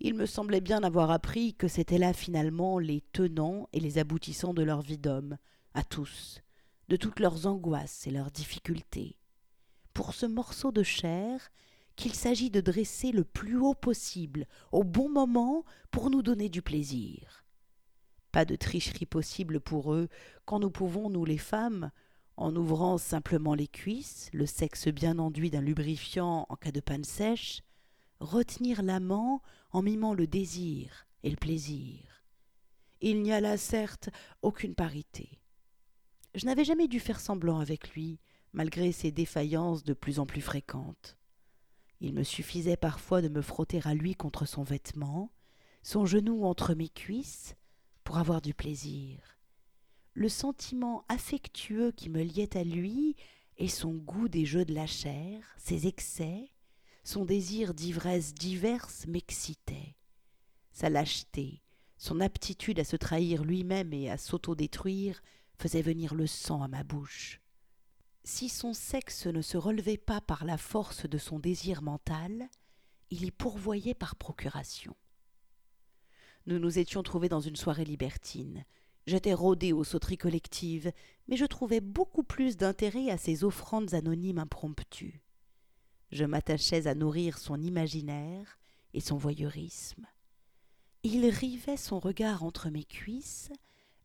Il 0.00 0.14
me 0.14 0.26
semblait 0.26 0.60
bien 0.60 0.82
avoir 0.82 1.10
appris 1.10 1.54
que 1.54 1.66
c'étaient 1.68 1.98
là 1.98 2.12
finalement 2.12 2.78
les 2.78 3.00
tenants 3.12 3.68
et 3.72 3.80
les 3.80 3.98
aboutissants 3.98 4.54
de 4.54 4.62
leur 4.62 4.80
vie 4.80 4.98
d'homme, 4.98 5.38
à 5.74 5.82
tous, 5.82 6.40
de 6.88 6.96
toutes 6.96 7.20
leurs 7.20 7.46
angoisses 7.46 8.06
et 8.06 8.10
leurs 8.10 8.30
difficultés, 8.30 9.17
pour 9.98 10.14
ce 10.14 10.26
morceau 10.26 10.70
de 10.70 10.84
chair 10.84 11.50
qu'il 11.96 12.14
s'agit 12.14 12.50
de 12.50 12.60
dresser 12.60 13.10
le 13.10 13.24
plus 13.24 13.56
haut 13.56 13.74
possible, 13.74 14.46
au 14.70 14.84
bon 14.84 15.08
moment, 15.08 15.64
pour 15.90 16.08
nous 16.08 16.22
donner 16.22 16.48
du 16.48 16.62
plaisir. 16.62 17.44
Pas 18.30 18.44
de 18.44 18.54
tricherie 18.54 19.06
possible 19.06 19.58
pour 19.58 19.92
eux 19.92 20.08
quand 20.44 20.60
nous 20.60 20.70
pouvons, 20.70 21.10
nous 21.10 21.24
les 21.24 21.36
femmes, 21.36 21.90
en 22.36 22.54
ouvrant 22.54 22.96
simplement 22.96 23.56
les 23.56 23.66
cuisses, 23.66 24.30
le 24.32 24.46
sexe 24.46 24.86
bien 24.86 25.18
enduit 25.18 25.50
d'un 25.50 25.62
lubrifiant 25.62 26.46
en 26.48 26.54
cas 26.54 26.70
de 26.70 26.78
panne 26.78 27.02
sèche, 27.02 27.62
retenir 28.20 28.82
l'amant 28.82 29.42
en 29.72 29.82
mimant 29.82 30.14
le 30.14 30.28
désir 30.28 31.08
et 31.24 31.30
le 31.30 31.36
plaisir. 31.36 32.22
il 33.00 33.20
n'y 33.20 33.32
a 33.32 33.40
là 33.40 33.56
certes 33.56 34.10
aucune 34.42 34.76
parité. 34.76 35.40
Je 36.36 36.46
n'avais 36.46 36.64
jamais 36.64 36.86
dû 36.86 37.00
faire 37.00 37.18
semblant 37.18 37.58
avec 37.58 37.94
lui, 37.94 38.20
malgré 38.52 38.92
ses 38.92 39.10
défaillances 39.10 39.84
de 39.84 39.94
plus 39.94 40.18
en 40.18 40.26
plus 40.26 40.40
fréquentes. 40.40 41.16
Il 42.00 42.14
me 42.14 42.22
suffisait 42.22 42.76
parfois 42.76 43.22
de 43.22 43.28
me 43.28 43.42
frotter 43.42 43.80
à 43.84 43.94
lui 43.94 44.14
contre 44.14 44.46
son 44.46 44.62
vêtement, 44.62 45.32
son 45.82 46.06
genou 46.06 46.44
entre 46.44 46.74
mes 46.74 46.88
cuisses, 46.88 47.54
pour 48.04 48.18
avoir 48.18 48.40
du 48.40 48.54
plaisir. 48.54 49.38
Le 50.14 50.28
sentiment 50.28 51.04
affectueux 51.08 51.92
qui 51.92 52.08
me 52.08 52.22
liait 52.22 52.56
à 52.56 52.64
lui 52.64 53.16
et 53.58 53.68
son 53.68 53.92
goût 53.92 54.28
des 54.28 54.46
jeux 54.46 54.64
de 54.64 54.74
la 54.74 54.86
chair, 54.86 55.44
ses 55.58 55.86
excès, 55.86 56.50
son 57.04 57.24
désir 57.24 57.74
d'ivresse 57.74 58.34
diverse 58.34 59.06
m'excitaient. 59.06 59.96
Sa 60.72 60.90
lâcheté, 60.90 61.62
son 61.96 62.20
aptitude 62.20 62.78
à 62.78 62.84
se 62.84 62.96
trahir 62.96 63.44
lui-même 63.44 63.92
et 63.92 64.08
à 64.08 64.16
s'autodétruire 64.16 65.20
faisait 65.56 65.82
venir 65.82 66.14
le 66.14 66.26
sang 66.26 66.62
à 66.62 66.68
ma 66.68 66.84
bouche. 66.84 67.40
Si 68.30 68.50
son 68.50 68.74
sexe 68.74 69.26
ne 69.26 69.40
se 69.40 69.56
relevait 69.56 69.96
pas 69.96 70.20
par 70.20 70.44
la 70.44 70.58
force 70.58 71.08
de 71.08 71.16
son 71.16 71.38
désir 71.38 71.80
mental, 71.80 72.50
il 73.08 73.24
y 73.24 73.30
pourvoyait 73.30 73.94
par 73.94 74.16
procuration. 74.16 74.94
Nous 76.44 76.58
nous 76.58 76.78
étions 76.78 77.02
trouvés 77.02 77.30
dans 77.30 77.40
une 77.40 77.56
soirée 77.56 77.86
libertine. 77.86 78.66
J'étais 79.06 79.32
rodé 79.32 79.72
aux 79.72 79.82
sauteries 79.82 80.18
collectives, 80.18 80.92
mais 81.26 81.38
je 81.38 81.46
trouvais 81.46 81.80
beaucoup 81.80 82.22
plus 82.22 82.58
d'intérêt 82.58 83.08
à 83.08 83.16
ces 83.16 83.44
offrandes 83.44 83.94
anonymes 83.94 84.40
impromptues. 84.40 85.22
Je 86.12 86.26
m'attachais 86.26 86.86
à 86.86 86.94
nourrir 86.94 87.38
son 87.38 87.58
imaginaire 87.58 88.58
et 88.92 89.00
son 89.00 89.16
voyeurisme. 89.16 90.06
Il 91.02 91.24
rivait 91.30 91.78
son 91.78 91.98
regard 91.98 92.44
entre 92.44 92.68
mes 92.68 92.84
cuisses 92.84 93.48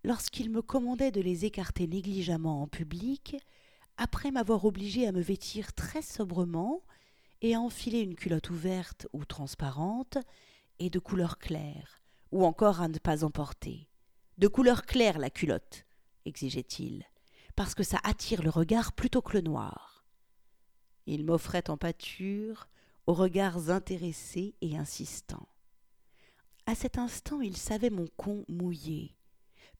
lorsqu'il 0.05 0.49
me 0.49 0.61
commandait 0.61 1.11
de 1.11 1.19
les 1.19 1.43
écarter 1.43 1.87
négligemment 1.87 2.61
en 2.61 2.67
public, 2.69 3.35
après 3.97 4.31
m'avoir 4.31 4.65
obligé 4.65 5.07
à 5.07 5.11
me 5.11 5.21
vêtir 5.21 5.73
très 5.73 6.01
sobrement 6.01 6.83
et 7.41 7.55
à 7.55 7.59
enfiler 7.59 7.99
une 7.99 8.15
culotte 8.15 8.49
ouverte 8.49 9.07
ou 9.13 9.25
transparente 9.25 10.17
et 10.79 10.89
de 10.89 10.99
couleur 10.99 11.37
claire, 11.37 12.01
ou 12.31 12.45
encore 12.45 12.81
à 12.81 12.87
ne 12.87 12.97
pas 12.97 13.23
emporter. 13.23 13.89
De 14.37 14.47
couleur 14.47 14.83
claire 14.83 15.19
la 15.19 15.29
culotte, 15.29 15.85
exigeait-il, 16.25 17.05
parce 17.55 17.75
que 17.75 17.83
ça 17.83 17.99
attire 18.03 18.41
le 18.41 18.49
regard 18.49 18.93
plutôt 18.93 19.21
que 19.21 19.33
le 19.33 19.41
noir. 19.41 20.05
Il 21.05 21.25
m'offrait 21.25 21.69
en 21.69 21.77
pâture 21.77 22.67
aux 23.05 23.13
regards 23.13 23.69
intéressés 23.69 24.55
et 24.61 24.77
insistants. 24.77 25.49
À 26.65 26.75
cet 26.75 26.97
instant, 26.97 27.41
il 27.41 27.57
savait 27.57 27.89
mon 27.89 28.07
con 28.15 28.45
mouillé, 28.47 29.17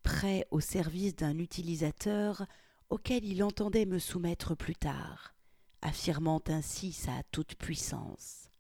prêt 0.04 0.46
au 0.52 0.60
service 0.60 1.16
d'un 1.16 1.38
utilisateur 1.38 2.46
auquel 2.94 3.26
il 3.26 3.42
entendait 3.42 3.88
me 3.88 3.98
soumettre 3.98 4.56
plus 4.56 4.76
tard, 4.76 5.34
affirmant 5.82 6.44
ainsi 6.48 6.92
sa 6.92 7.24
toute-puissance. 7.32 8.52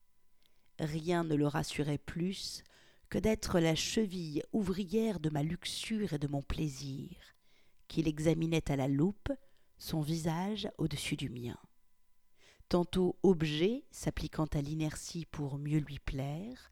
Rien 0.79 1.23
ne 1.23 1.35
le 1.35 1.45
rassurait 1.45 1.99
plus 1.99 2.63
que 3.11 3.19
d'être 3.19 3.59
la 3.59 3.75
cheville 3.75 4.41
ouvrière 4.51 5.19
de 5.19 5.29
ma 5.29 5.43
luxure 5.43 6.13
et 6.13 6.17
de 6.17 6.27
mon 6.27 6.41
plaisir, 6.41 7.09
qu'il 7.87 8.07
examinait 8.07 8.71
à 8.71 8.75
la 8.75 8.87
loupe, 8.87 9.31
son 9.77 10.01
visage 10.01 10.67
au-dessus 10.79 11.15
du 11.15 11.29
mien. 11.29 11.59
Tantôt 12.69 13.19
objet 13.21 13.85
s'appliquant 13.91 14.47
à 14.53 14.61
l'inertie 14.61 15.27
pour 15.27 15.59
mieux 15.59 15.77
lui 15.77 15.99
plaire, 15.99 16.71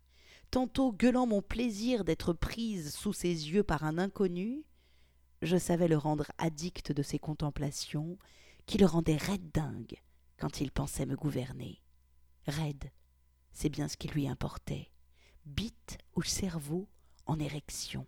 tantôt 0.50 0.92
gueulant 0.92 1.28
mon 1.28 1.44
plaisir 1.44 2.06
d'être 2.06 2.34
prise 2.34 2.92
sous 2.92 3.14
ses 3.14 3.52
yeux 3.52 3.62
par 3.62 3.84
un 3.84 4.00
inconnu, 4.00 4.66
je 5.42 5.58
savais 5.58 5.88
le 5.88 5.98
rendre 5.98 6.32
addict 6.38 6.92
de 6.92 7.04
ses 7.04 7.20
contemplations, 7.20 8.18
qui 8.66 8.78
le 8.78 8.86
rendaient 8.86 9.18
raide 9.18 9.52
dingue 9.52 9.96
quand 10.38 10.62
il 10.62 10.72
pensait 10.72 11.06
me 11.06 11.16
gouverner. 11.16 11.82
Raide, 12.46 12.92
c'est 13.52 13.70
bien 13.70 13.88
ce 13.88 13.98
qui 13.98 14.08
lui 14.08 14.28
importait, 14.28 14.90
bite 15.46 15.98
ou 16.16 16.22
cerveau 16.22 16.88
en 17.26 17.40
érection. 17.40 18.08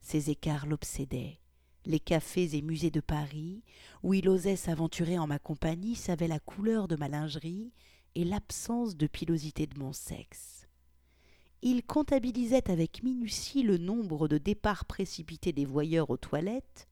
Ces 0.00 0.30
écarts 0.30 0.66
l'obsédaient. 0.66 1.38
Les 1.86 2.00
cafés 2.00 2.56
et 2.56 2.62
musées 2.62 2.90
de 2.90 3.00
Paris, 3.00 3.62
où 4.02 4.12
il 4.12 4.28
osait 4.28 4.56
s'aventurer 4.56 5.18
en 5.18 5.26
ma 5.26 5.38
compagnie, 5.38 5.94
savaient 5.94 6.28
la 6.28 6.40
couleur 6.40 6.88
de 6.88 6.96
ma 6.96 7.08
lingerie 7.08 7.72
et 8.14 8.24
l'absence 8.24 8.96
de 8.96 9.06
pilosité 9.06 9.66
de 9.66 9.78
mon 9.78 9.92
sexe 9.92 10.59
il 11.62 11.84
comptabilisait 11.84 12.70
avec 12.70 13.02
minutie 13.02 13.62
le 13.62 13.76
nombre 13.76 14.28
de 14.28 14.38
départs 14.38 14.86
précipités 14.86 15.52
des 15.52 15.66
voyeurs 15.66 16.08
aux 16.10 16.16
toilettes 16.16 16.88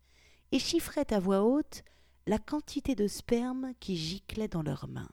et 0.53 0.59
chiffrait 0.59 1.13
à 1.13 1.21
voix 1.21 1.43
haute 1.43 1.85
la 2.27 2.39
quantité 2.39 2.95
de 2.95 3.07
sperme 3.07 3.73
qui 3.81 3.97
giclait 3.97 4.49
dans 4.49 4.63
leurs 4.63 4.87
mains. 4.89 5.09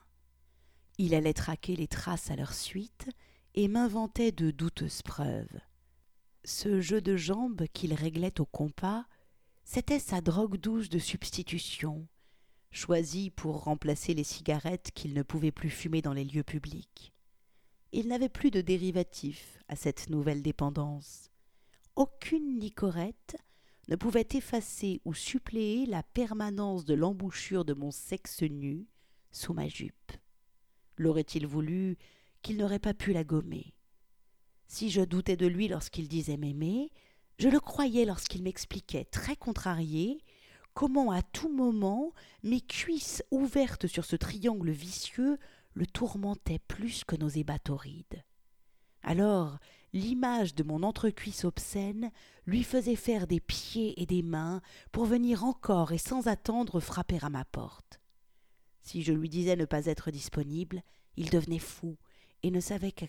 Il 0.98 1.14
allait 1.14 1.32
traquer 1.32 1.74
les 1.74 1.88
traces 1.88 2.30
à 2.30 2.36
leur 2.36 2.52
suite 2.52 3.08
et 3.54 3.68
m'inventait 3.68 4.32
de 4.32 4.50
douteuses 4.50 5.02
preuves. 5.02 5.60
Ce 6.44 6.80
jeu 6.80 7.00
de 7.00 7.16
jambes 7.16 7.64
qu'il 7.72 7.94
réglait 7.94 8.40
au 8.40 8.44
compas, 8.44 9.06
c'était 9.64 9.98
sa 9.98 10.20
drogue 10.20 10.58
douce 10.58 10.90
de 10.90 10.98
substitution, 10.98 12.06
choisie 12.70 13.30
pour 13.30 13.64
remplacer 13.64 14.12
les 14.12 14.24
cigarettes 14.24 14.90
qu'il 14.94 15.14
ne 15.14 15.22
pouvait 15.22 15.50
plus 15.50 15.70
fumer 15.70 16.02
dans 16.02 16.12
les 16.12 16.24
lieux 16.24 16.44
publics 16.44 17.14
il 17.92 18.08
n'avait 18.08 18.28
plus 18.28 18.50
de 18.50 18.60
dérivatif 18.60 19.58
à 19.68 19.76
cette 19.76 20.10
nouvelle 20.10 20.42
dépendance. 20.42 21.30
Aucune 21.94 22.58
licorette 22.58 23.36
ne 23.88 23.96
pouvait 23.96 24.28
effacer 24.32 25.00
ou 25.04 25.14
suppléer 25.14 25.86
la 25.86 26.02
permanence 26.02 26.84
de 26.84 26.94
l'embouchure 26.94 27.64
de 27.64 27.74
mon 27.74 27.90
sexe 27.90 28.42
nu 28.42 28.86
sous 29.30 29.52
ma 29.52 29.68
jupe. 29.68 30.12
L'aurait-il 30.98 31.46
voulu 31.46 31.96
qu'il 32.42 32.56
n'aurait 32.56 32.78
pas 32.78 32.94
pu 32.94 33.12
la 33.12 33.24
gommer? 33.24 33.74
Si 34.66 34.90
je 34.90 35.02
doutais 35.02 35.36
de 35.36 35.46
lui 35.46 35.68
lorsqu'il 35.68 36.08
disait 36.08 36.36
m'aimer, 36.36 36.90
je 37.38 37.48
le 37.48 37.60
croyais 37.60 38.04
lorsqu'il 38.04 38.42
m'expliquait, 38.42 39.04
très 39.04 39.36
contrarié, 39.36 40.22
comment 40.74 41.12
à 41.12 41.22
tout 41.22 41.54
moment 41.54 42.12
mes 42.42 42.60
cuisses 42.60 43.22
ouvertes 43.30 43.86
sur 43.86 44.04
ce 44.04 44.16
triangle 44.16 44.70
vicieux 44.70 45.38
le 45.76 45.86
tourmentait 45.86 46.58
plus 46.58 47.04
que 47.04 47.16
nos 47.16 47.28
ébatorides. 47.28 48.24
Alors, 49.02 49.58
l'image 49.92 50.54
de 50.54 50.64
mon 50.64 50.82
entrecuisse 50.82 51.44
obscène 51.44 52.10
lui 52.46 52.64
faisait 52.64 52.96
faire 52.96 53.26
des 53.26 53.40
pieds 53.40 54.00
et 54.00 54.06
des 54.06 54.22
mains 54.22 54.62
pour 54.90 55.04
venir 55.04 55.44
encore 55.44 55.92
et 55.92 55.98
sans 55.98 56.28
attendre 56.28 56.80
frapper 56.80 57.18
à 57.20 57.28
ma 57.28 57.44
porte. 57.44 58.00
Si 58.80 59.02
je 59.02 59.12
lui 59.12 59.28
disais 59.28 59.54
ne 59.54 59.66
pas 59.66 59.84
être 59.84 60.10
disponible, 60.10 60.82
il 61.16 61.28
devenait 61.28 61.58
fou 61.58 61.98
et 62.42 62.50
ne 62.50 62.60
savait 62.60 62.92
que 62.92 63.04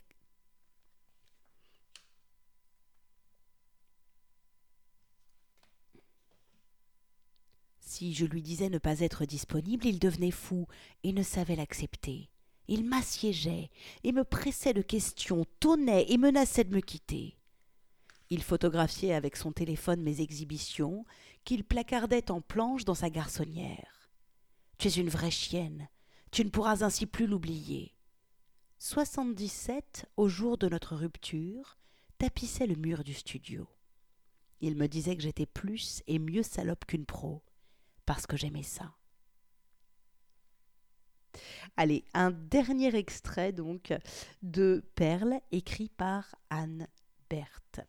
Si 7.79 8.13
je 8.13 8.25
lui 8.25 8.41
disais 8.41 8.69
ne 8.69 8.77
pas 8.77 8.99
être 8.99 9.25
disponible, 9.25 9.85
il 9.87 9.99
devenait 9.99 10.31
fou 10.31 10.67
et 11.03 11.13
ne 11.13 11.23
savait 11.23 11.55
l'accepter. 11.55 12.29
Il 12.67 12.83
m'assiégeait 12.83 13.69
et 14.03 14.11
me 14.11 14.23
pressait 14.23 14.73
de 14.73 14.81
questions, 14.81 15.45
tonnait 15.59 16.05
et 16.11 16.17
menaçait 16.17 16.65
de 16.65 16.75
me 16.75 16.81
quitter. 16.81 17.37
Il 18.29 18.43
photographiait 18.43 19.13
avec 19.13 19.37
son 19.37 19.53
téléphone 19.53 20.01
mes 20.01 20.19
exhibitions, 20.19 21.05
qu'il 21.45 21.63
placardait 21.63 22.29
en 22.29 22.41
planche 22.41 22.83
dans 22.83 22.93
sa 22.93 23.09
garçonnière. 23.09 24.09
Tu 24.77 24.89
es 24.89 24.91
une 24.91 25.09
vraie 25.09 25.31
chienne, 25.31 25.87
tu 26.31 26.43
ne 26.43 26.49
pourras 26.49 26.83
ainsi 26.83 27.05
plus 27.05 27.25
l'oublier. 27.25 27.95
77, 28.79 30.05
au 30.17 30.27
jour 30.27 30.57
de 30.57 30.67
notre 30.67 30.95
rupture, 30.95 31.77
tapissait 32.17 32.67
le 32.67 32.75
mur 32.75 33.03
du 33.03 33.13
studio. 33.13 33.67
Il 34.59 34.75
me 34.75 34.87
disait 34.87 35.15
que 35.15 35.23
j'étais 35.23 35.45
plus 35.45 36.03
et 36.07 36.19
mieux 36.19 36.43
salope 36.43 36.85
qu'une 36.85 37.05
pro, 37.05 37.43
parce 38.05 38.27
que 38.27 38.37
j'aimais 38.37 38.63
ça. 38.63 38.93
Allez, 41.75 42.03
un 42.13 42.31
dernier 42.31 42.95
extrait 42.95 43.51
donc 43.51 43.93
de 44.41 44.83
Perle 44.95 45.39
écrit 45.51 45.89
par 45.89 46.35
Anne 46.49 46.87
Berthe. 47.29 47.81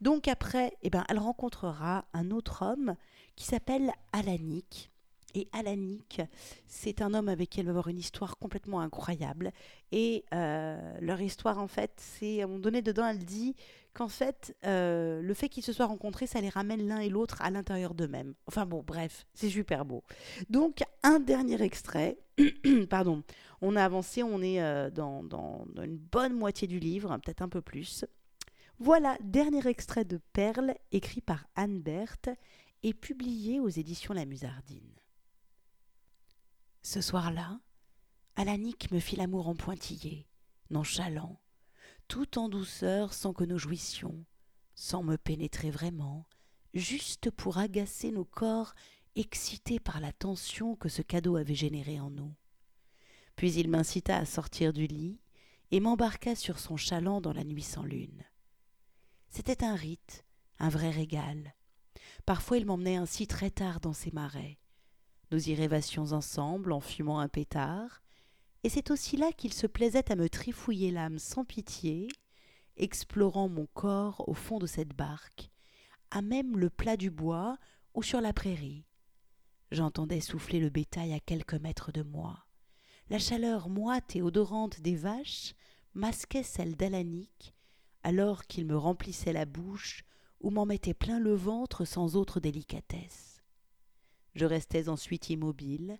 Donc 0.00 0.28
après, 0.28 0.76
eh 0.82 0.90
ben, 0.90 1.04
elle 1.08 1.18
rencontrera 1.18 2.06
un 2.12 2.30
autre 2.30 2.62
homme 2.62 2.96
qui 3.34 3.44
s'appelle 3.44 3.92
Alanik. 4.12 4.90
Et 5.36 5.48
Alanik, 5.52 6.22
c'est 6.66 7.02
un 7.02 7.12
homme 7.12 7.28
avec 7.28 7.50
qui 7.50 7.60
elle 7.60 7.66
va 7.66 7.72
avoir 7.72 7.88
une 7.88 7.98
histoire 7.98 8.38
complètement 8.38 8.80
incroyable. 8.80 9.52
Et 9.92 10.24
euh, 10.32 10.98
leur 11.02 11.20
histoire, 11.20 11.58
en 11.58 11.68
fait, 11.68 11.92
c'est 11.98 12.40
à 12.40 12.44
un 12.44 12.46
moment 12.46 12.58
donné 12.58 12.80
dedans, 12.80 13.06
elle 13.06 13.22
dit 13.22 13.54
qu'en 13.92 14.08
fait, 14.08 14.56
euh, 14.64 15.20
le 15.20 15.34
fait 15.34 15.50
qu'ils 15.50 15.62
se 15.62 15.74
soient 15.74 15.84
rencontrés, 15.84 16.26
ça 16.26 16.40
les 16.40 16.48
ramène 16.48 16.88
l'un 16.88 17.00
et 17.00 17.10
l'autre 17.10 17.42
à 17.42 17.50
l'intérieur 17.50 17.92
d'eux-mêmes. 17.92 18.32
Enfin 18.46 18.64
bon, 18.64 18.82
bref, 18.82 19.26
c'est 19.34 19.50
super 19.50 19.84
beau. 19.84 20.04
Donc, 20.48 20.82
un 21.02 21.20
dernier 21.20 21.60
extrait. 21.60 22.16
Pardon, 22.88 23.22
on 23.60 23.76
a 23.76 23.84
avancé, 23.84 24.22
on 24.22 24.40
est 24.40 24.62
euh, 24.62 24.88
dans, 24.88 25.22
dans, 25.22 25.66
une 25.82 25.98
bonne 25.98 26.32
moitié 26.32 26.66
du 26.66 26.78
livre, 26.78 27.14
peut-être 27.22 27.42
un 27.42 27.50
peu 27.50 27.60
plus. 27.60 28.06
Voilà, 28.78 29.18
dernier 29.22 29.66
extrait 29.66 30.06
de 30.06 30.18
Perle, 30.32 30.76
écrit 30.92 31.20
par 31.20 31.46
Anne 31.56 31.82
Berthe 31.82 32.30
et 32.82 32.94
publié 32.94 33.60
aux 33.60 33.68
éditions 33.68 34.14
La 34.14 34.24
Musardine. 34.24 34.96
Ce 36.88 37.00
soir-là, 37.00 37.58
Alanique 38.36 38.92
me 38.92 39.00
fit 39.00 39.16
l'amour 39.16 39.48
en 39.48 39.56
pointillé, 39.56 40.28
nonchalant, 40.70 41.42
tout 42.06 42.38
en 42.38 42.48
douceur 42.48 43.12
sans 43.12 43.32
que 43.32 43.42
nous 43.42 43.58
jouissions, 43.58 44.24
sans 44.76 45.02
me 45.02 45.16
pénétrer 45.16 45.72
vraiment, 45.72 46.28
juste 46.74 47.32
pour 47.32 47.58
agacer 47.58 48.12
nos 48.12 48.24
corps 48.24 48.72
excités 49.16 49.80
par 49.80 49.98
la 49.98 50.12
tension 50.12 50.76
que 50.76 50.88
ce 50.88 51.02
cadeau 51.02 51.34
avait 51.34 51.56
générée 51.56 51.98
en 51.98 52.08
nous. 52.08 52.32
Puis 53.34 53.54
il 53.54 53.68
m'incita 53.68 54.16
à 54.16 54.24
sortir 54.24 54.72
du 54.72 54.86
lit 54.86 55.20
et 55.72 55.80
m'embarqua 55.80 56.36
sur 56.36 56.60
son 56.60 56.76
chaland 56.76 57.20
dans 57.20 57.32
la 57.32 57.42
nuit 57.42 57.64
sans 57.64 57.82
lune. 57.82 58.22
C'était 59.28 59.64
un 59.64 59.74
rite, 59.74 60.24
un 60.60 60.68
vrai 60.68 60.90
régal. 60.90 61.56
Parfois 62.26 62.58
il 62.58 62.64
m'emmenait 62.64 62.94
ainsi 62.94 63.26
très 63.26 63.50
tard 63.50 63.80
dans 63.80 63.92
ses 63.92 64.12
marais. 64.12 64.60
Nous 65.30 65.48
y 65.48 65.54
rêvassions 65.54 66.12
ensemble 66.12 66.72
en 66.72 66.80
fumant 66.80 67.18
un 67.18 67.28
pétard, 67.28 68.02
et 68.62 68.68
c'est 68.68 68.90
aussi 68.90 69.16
là 69.16 69.32
qu'il 69.32 69.52
se 69.52 69.66
plaisait 69.66 70.10
à 70.10 70.16
me 70.16 70.28
trifouiller 70.28 70.90
l'âme 70.90 71.18
sans 71.18 71.44
pitié, 71.44 72.08
explorant 72.76 73.48
mon 73.48 73.66
corps 73.74 74.28
au 74.28 74.34
fond 74.34 74.58
de 74.58 74.66
cette 74.66 74.94
barque, 74.94 75.50
à 76.10 76.22
même 76.22 76.58
le 76.58 76.70
plat 76.70 76.96
du 76.96 77.10
bois 77.10 77.58
ou 77.94 78.02
sur 78.02 78.20
la 78.20 78.32
prairie. 78.32 78.84
J'entendais 79.72 80.20
souffler 80.20 80.60
le 80.60 80.70
bétail 80.70 81.12
à 81.12 81.20
quelques 81.20 81.54
mètres 81.54 81.90
de 81.90 82.02
moi. 82.02 82.46
La 83.10 83.18
chaleur 83.18 83.68
moite 83.68 84.14
et 84.14 84.22
odorante 84.22 84.80
des 84.80 84.96
vaches 84.96 85.54
masquait 85.94 86.42
celle 86.42 86.76
d'Alanique, 86.76 87.54
alors 88.02 88.44
qu'il 88.46 88.66
me 88.66 88.76
remplissait 88.76 89.32
la 89.32 89.44
bouche 89.44 90.04
ou 90.40 90.50
m'en 90.50 90.66
mettait 90.66 90.94
plein 90.94 91.18
le 91.18 91.34
ventre 91.34 91.84
sans 91.84 92.14
autre 92.14 92.38
délicatesse. 92.38 93.35
Je 94.36 94.44
restais 94.44 94.90
ensuite 94.90 95.30
immobile, 95.30 95.98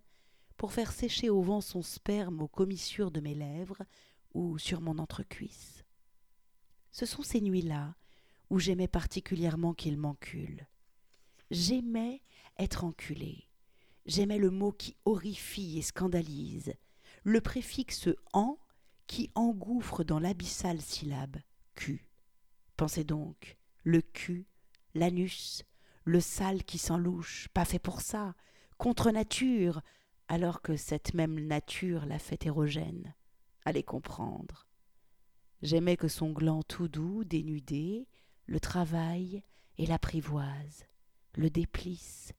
pour 0.59 0.75
faire 0.75 0.93
sécher 0.93 1.31
au 1.31 1.41
vent 1.41 1.63
son 1.63 1.81
sperme 1.81 2.43
aux 2.43 2.49
commissures 2.49 3.11
de 3.11 3.21
mes 3.21 3.35
lèvres 3.35 3.83
ou 4.35 4.59
sur 4.59 4.83
mon 4.83 4.99
entrecuisse. 4.99 5.85
Ce 6.93 7.07
sont 7.07 7.23
ces 7.23 7.41
nuits-là 7.41 7.97
où 8.51 8.59
j'aimais 8.59 8.89
particulièrement 8.89 9.73
qu'il 9.73 9.97
m'encule. 9.97 10.67
J'aimais 11.51 12.23
être 12.59 12.85
enculé. 12.85 13.49
J'aimais 14.05 14.39
le 14.39 14.51
mot 14.51 14.71
qui 14.71 14.97
horrifie 15.07 15.79
et 15.79 15.83
scandalise, 15.83 16.75
le 17.25 17.41
préfixe 17.41 18.11
en 18.35 18.59
qui 19.07 19.31
engouffre 19.35 20.05
dans 20.05 20.19
l'abyssale 20.19 20.83
syllabe 20.83 21.39
Q. 21.75 22.11
Pensez 22.77 23.05
donc, 23.05 23.57
le 23.83 24.03
cul, 24.03 24.47
l'anus, 24.95 25.65
le 26.07 26.21
sale 26.21 26.63
qui 26.63 26.79
s'enlouche, 26.79 27.49
pas 27.53 27.65
fait 27.65 27.81
pour 27.81 28.01
ça, 28.01 28.35
contre 28.79 29.11
nature, 29.11 29.83
alors 30.29 30.63
que 30.63 30.77
cette 30.77 31.15
même 31.15 31.41
nature 31.41 32.07
l'a 32.07 32.21
fait 32.21 32.47
érogène. 32.47 33.13
Allez 33.65 33.83
comprendre. 33.83 34.69
J'aimais 35.63 35.97
que 35.97 36.07
son 36.07 36.31
gland 36.31 36.63
tout 36.63 36.87
doux, 36.87 37.25
dénudé, 37.25 38.07
le 38.47 38.61
travaille 38.61 39.43
et 39.79 39.87
l'apprivoise, 39.87 40.87
le 41.35 41.51
déplisse, 41.51 42.33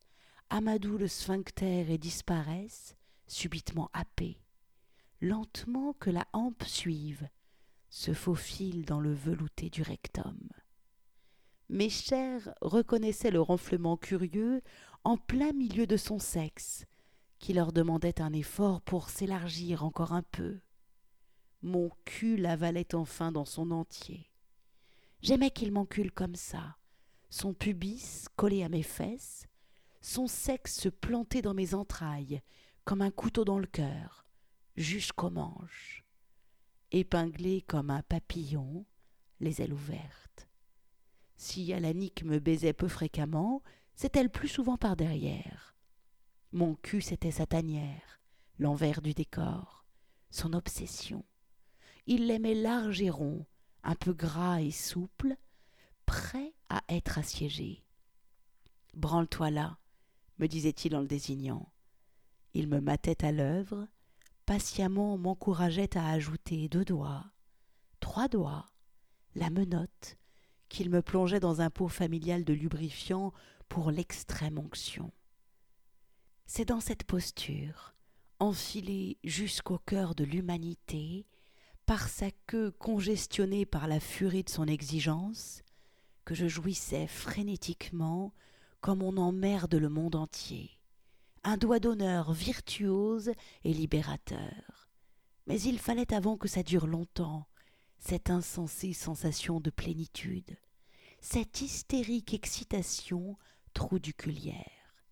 amadoue 0.50 0.98
le 0.98 1.10
sphincter 1.10 1.92
et 1.92 1.98
disparaisse, 1.98 2.96
subitement 3.28 3.90
happé, 3.92 4.40
lentement 5.20 5.92
que 5.92 6.10
la 6.10 6.26
hampe 6.32 6.64
suive, 6.64 7.28
se 7.90 8.14
faufile 8.14 8.86
dans 8.86 9.02
le 9.02 9.14
velouté 9.14 9.70
du 9.70 9.82
rectum. 9.82 10.38
Mes 11.70 11.90
chairs 11.90 12.53
reconnaissaient 12.62 13.32
le 13.32 13.42
ronflement 13.42 13.98
curieux 13.98 14.62
en 15.03 15.18
plein 15.18 15.51
milieu 15.51 15.86
de 15.86 15.98
son 15.98 16.20
sexe, 16.20 16.86
qui 17.40 17.53
leur 17.53 17.74
demandait 17.74 18.22
un 18.22 18.34
effort 18.34 18.82
pour 18.82 19.10
s'élargir 19.10 19.84
encore 19.84 20.14
un 20.14 20.24
peu. 20.24 20.60
Mon 21.62 21.92
cul 22.06 22.38
l'avalait 22.38 22.96
enfin 22.96 23.32
dans 23.32 23.46
son 23.46 23.72
entier. 23.72 24.32
J'aimais 25.22 25.51
qu'il 25.51 25.72
m'encule 25.72 26.12
comme 26.12 26.36
ça, 26.36 26.77
son 27.30 27.53
pubis 27.53 28.27
collé 28.36 28.64
à 28.64 28.70
mes 28.70 28.84
fesses, 28.84 29.46
son 30.01 30.27
sexe 30.27 30.88
planté 31.01 31.42
dans 31.42 31.53
mes 31.53 31.74
entrailles, 31.74 32.42
comme 32.86 33.01
un 33.01 33.12
couteau 33.12 33.44
dans 33.44 33.60
le 33.60 33.68
cœur, 33.68 34.25
jusqu'aux 34.77 35.32
manches, 35.32 36.06
épinglé 36.92 37.62
comme 37.62 37.90
un 37.90 38.03
papillon, 38.03 38.86
les 39.42 39.62
ailes 39.62 39.74
ouvertes. 39.74 40.26
Si 41.38 41.72
Alanique 41.72 42.24
me 42.24 42.40
baisait 42.40 42.74
peu 42.74 42.88
fréquemment, 42.88 43.62
c'était 43.96 44.24
le 44.24 44.30
plus 44.30 44.48
souvent 44.48 44.78
par 44.78 44.96
derrière. 44.96 45.76
Mon 46.52 46.76
cul, 46.76 47.02
c'était 47.02 47.32
sa 47.32 47.46
tanière, 47.46 48.20
l'envers 48.58 49.02
du 49.02 49.14
décor, 49.14 49.86
son 50.32 50.54
obsession. 50.54 51.24
Il 52.08 52.28
l'aimait 52.28 52.56
large 52.56 53.02
et 53.02 53.12
rond, 53.12 53.46
un 53.84 53.96
peu 53.96 54.14
gras 54.14 54.62
et 54.62 54.72
souple, 54.72 55.38
prêt 56.06 56.54
à 56.70 56.82
être 56.90 57.20
assiégé. 57.20 57.84
Branle-toi 58.96 59.52
là, 59.52 59.78
me 60.40 60.48
disait-il 60.48 60.96
en 60.96 61.02
le 61.02 61.08
désignant. 61.08 61.72
Il 62.54 62.68
me 62.68 62.80
matait 62.80 63.24
à 63.24 63.32
l'œuvre, 63.32 63.88
patiemment 64.46 65.18
m'encourageait 65.18 65.98
à 65.98 66.10
ajouter 66.10 66.68
deux 66.70 66.86
doigts, 66.86 67.26
trois 68.00 68.28
doigts, 68.28 68.72
la 69.36 69.50
menotte, 69.50 70.18
qu'il 70.70 70.90
me 70.90 71.01
plongeait 71.01 71.40
dans 71.40 71.62
un 71.62 71.70
pot 71.70 71.88
familial 71.88 72.44
de 72.44 72.53
lubrifiant 72.53 73.34
pour 73.70 73.92
l'extrême 73.92 74.60
onction. 74.60 75.12
C'est 76.46 76.66
dans 76.66 76.80
cette 76.80 77.03
posture, 77.03 77.94
enfilée 78.40 79.18
jusqu'au 79.24 79.80
cœur 79.80 80.16
de 80.16 80.24
l'humanité, 80.24 81.25
par 81.86 82.08
sa 82.10 82.32
queue 82.48 82.72
congestionnée 82.72 83.66
par 83.66 83.88
la 83.88 84.00
furie 84.00 84.44
de 84.44 84.50
son 84.50 84.66
exigence, 84.68 85.64
que 86.25 86.36
je 86.36 86.48
jouissais 86.48 87.08
frénétiquement 87.08 88.34
comme 88.82 89.01
on 89.01 89.18
emmerde 89.18 89.75
le 89.75 89.90
monde 89.90 90.16
entier. 90.16 90.72
Un 91.44 91.58
doigt 91.58 91.80
d'honneur 91.80 92.34
virtuose 92.34 93.32
et 93.64 93.74
libérateur. 93.74 94.90
Mais 95.48 95.62
il 95.62 95.80
fallait 95.80 96.14
avant 96.14 96.38
que 96.38 96.50
ça 96.50 96.64
dure 96.64 96.88
longtemps, 96.88 97.48
cette 98.00 98.29
insensée 98.29 98.94
sensation 98.94 99.60
de 99.60 99.70
plénitude, 99.70 100.57
cette 101.20 101.62
hystérique 101.62 102.33
excitation 102.33 103.38
trou-du-culière. 103.74 105.05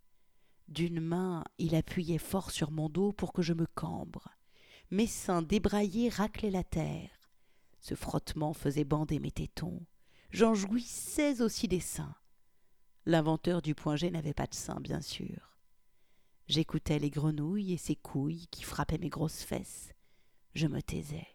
D'une 0.67 0.99
main, 0.99 1.43
il 1.57 1.75
appuyait 1.75 2.17
fort 2.17 2.51
sur 2.51 2.71
mon 2.71 2.89
dos 2.89 3.11
pour 3.13 3.33
que 3.33 3.41
je 3.41 3.53
me 3.53 3.67
cambre. 3.67 4.29
Mes 4.91 5.07
seins 5.07 5.41
débraillés 5.41 6.09
raclaient 6.09 6.51
la 6.51 6.63
terre. 6.63 7.31
Ce 7.79 7.95
frottement 7.95 8.53
faisait 8.53 8.83
bander 8.83 9.19
mes 9.19 9.31
tétons. 9.31 9.85
J'en 10.31 10.55
jouissais 10.55 11.41
aussi 11.41 11.67
des 11.67 11.79
seins. 11.79 12.15
L'inventeur 13.05 13.61
du 13.61 13.75
point 13.75 13.95
G 13.95 14.09
n'avait 14.09 14.33
pas 14.33 14.47
de 14.47 14.55
seins, 14.55 14.79
bien 14.79 15.01
sûr. 15.01 15.59
J'écoutais 16.47 16.99
les 16.99 17.11
grenouilles 17.11 17.73
et 17.73 17.77
ses 17.77 17.95
couilles 17.95 18.47
qui 18.47 18.63
frappaient 18.63 18.97
mes 18.97 19.09
grosses 19.09 19.43
fesses. 19.43 19.93
Je 20.53 20.67
me 20.67 20.81
taisais. 20.81 21.34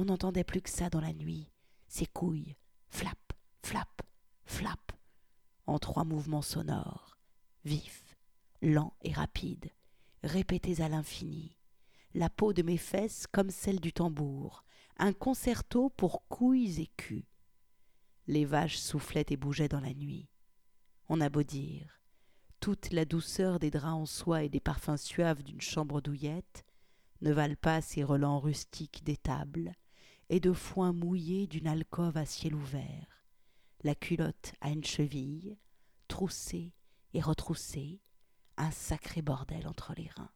On 0.00 0.04
n'entendait 0.04 0.44
plus 0.44 0.62
que 0.62 0.70
ça 0.70 0.90
dans 0.90 1.00
la 1.00 1.12
nuit. 1.12 1.50
Ces 1.88 2.06
couilles, 2.06 2.54
flap, 2.88 3.18
flap, 3.64 4.02
flap, 4.44 4.92
en 5.66 5.80
trois 5.80 6.04
mouvements 6.04 6.40
sonores, 6.40 7.18
vifs, 7.64 8.16
lents 8.62 8.94
et 9.02 9.12
rapides, 9.12 9.72
répétés 10.22 10.82
à 10.82 10.88
l'infini. 10.88 11.58
La 12.14 12.30
peau 12.30 12.52
de 12.52 12.62
mes 12.62 12.76
fesses 12.76 13.26
comme 13.26 13.50
celle 13.50 13.80
du 13.80 13.92
tambour, 13.92 14.64
un 14.98 15.12
concerto 15.12 15.90
pour 15.90 16.28
couilles 16.28 16.80
et 16.80 16.90
culs. 16.96 17.26
Les 18.28 18.44
vaches 18.44 18.78
soufflaient 18.78 19.26
et 19.30 19.36
bougeaient 19.36 19.66
dans 19.66 19.80
la 19.80 19.94
nuit. 19.94 20.30
On 21.08 21.20
a 21.20 21.28
beau 21.28 21.42
dire, 21.42 22.00
toute 22.60 22.92
la 22.92 23.04
douceur 23.04 23.58
des 23.58 23.72
draps 23.72 23.94
en 23.94 24.06
soie 24.06 24.44
et 24.44 24.48
des 24.48 24.60
parfums 24.60 24.96
suaves 24.96 25.42
d'une 25.42 25.60
chambre 25.60 26.00
douillette 26.00 26.64
ne 27.20 27.32
valent 27.32 27.58
pas 27.60 27.80
ces 27.80 28.04
relents 28.04 28.38
rustiques 28.38 29.02
des 29.02 29.16
tables 29.16 29.74
et 30.30 30.40
de 30.40 30.52
foin 30.52 30.92
mouillé 30.92 31.46
d'une 31.46 31.66
alcôve 31.66 32.16
à 32.16 32.26
ciel 32.26 32.54
ouvert, 32.54 33.24
la 33.82 33.94
culotte 33.94 34.52
à 34.60 34.70
une 34.70 34.84
cheville, 34.84 35.56
troussée 36.08 36.72
et 37.14 37.20
retroussée, 37.20 38.00
un 38.56 38.70
sacré 38.70 39.22
bordel 39.22 39.66
entre 39.66 39.94
les 39.96 40.08
reins. 40.08 40.30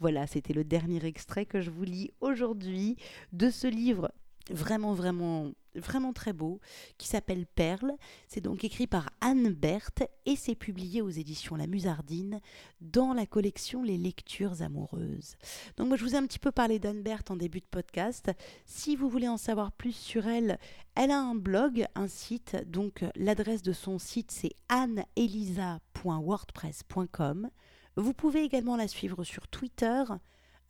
Voilà, 0.00 0.26
c'était 0.26 0.52
le 0.52 0.64
dernier 0.64 1.04
extrait 1.04 1.46
que 1.46 1.60
je 1.60 1.70
vous 1.70 1.84
lis 1.84 2.10
aujourd'hui 2.20 2.96
de 3.32 3.50
ce 3.50 3.66
livre 3.66 4.12
vraiment, 4.50 4.92
vraiment 4.92 5.52
vraiment 5.74 6.12
très 6.12 6.32
beau, 6.32 6.60
qui 6.98 7.08
s'appelle 7.08 7.46
Perle. 7.46 7.94
C'est 8.28 8.40
donc 8.40 8.62
écrit 8.64 8.86
par 8.86 9.10
Anne 9.20 9.52
Berthe 9.52 10.04
et 10.26 10.36
c'est 10.36 10.54
publié 10.54 11.02
aux 11.02 11.10
éditions 11.10 11.56
La 11.56 11.66
Musardine 11.66 12.40
dans 12.80 13.12
la 13.12 13.26
collection 13.26 13.82
Les 13.82 13.98
Lectures 13.98 14.62
Amoureuses. 14.62 15.34
Donc 15.76 15.88
moi 15.88 15.96
je 15.96 16.04
vous 16.04 16.14
ai 16.14 16.18
un 16.18 16.26
petit 16.26 16.38
peu 16.38 16.52
parlé 16.52 16.78
d'Anne 16.78 17.02
Berthe 17.02 17.30
en 17.30 17.36
début 17.36 17.60
de 17.60 17.66
podcast. 17.70 18.30
Si 18.66 18.96
vous 18.96 19.08
voulez 19.08 19.28
en 19.28 19.36
savoir 19.36 19.72
plus 19.72 19.96
sur 19.96 20.26
elle, 20.26 20.58
elle 20.94 21.10
a 21.10 21.20
un 21.20 21.34
blog, 21.34 21.86
un 21.94 22.08
site, 22.08 22.56
donc 22.68 23.04
l'adresse 23.16 23.62
de 23.62 23.72
son 23.72 23.98
site 23.98 24.30
c'est 24.30 24.52
anneelisa.wordpress.com. 24.68 27.50
Vous 27.96 28.12
pouvez 28.12 28.42
également 28.42 28.76
la 28.76 28.88
suivre 28.88 29.22
sur 29.22 29.46
Twitter. 29.48 30.02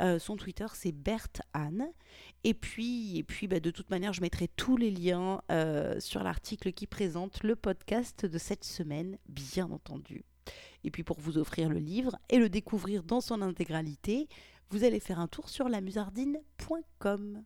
Euh, 0.03 0.19
son 0.19 0.37
Twitter, 0.37 0.67
c'est 0.75 0.93
Berthe 0.93 1.43
Anne. 1.53 1.89
Et 2.43 2.55
puis, 2.55 3.19
et 3.19 3.23
puis 3.23 3.47
bah, 3.47 3.61
de 3.61 3.71
toute 3.71 3.91
manière, 3.91 4.13
je 4.13 4.21
mettrai 4.21 4.49
tous 4.49 4.77
les 4.77 4.91
liens 4.91 5.41
euh, 5.51 5.99
sur 6.01 6.23
l'article 6.23 6.73
qui 6.73 6.87
présente 6.87 7.43
le 7.43 7.57
podcast 7.57 8.27
de 8.27 8.39
cette 8.39 8.65
semaine, 8.65 9.19
bien 9.29 9.71
entendu. 9.71 10.25
Et 10.83 10.91
puis, 10.91 11.03
pour 11.03 11.19
vous 11.21 11.39
offrir 11.39 11.69
le 11.69 11.79
livre 11.79 12.17
et 12.29 12.39
le 12.39 12.49
découvrir 12.49 13.03
dans 13.03 13.21
son 13.21 13.41
intégralité, 13.41 14.29
vous 14.71 14.85
allez 14.85 15.01
faire 15.01 15.19
un 15.19 15.29
tour 15.29 15.49
sur 15.49 15.69
lamusardine.com. 15.69 17.43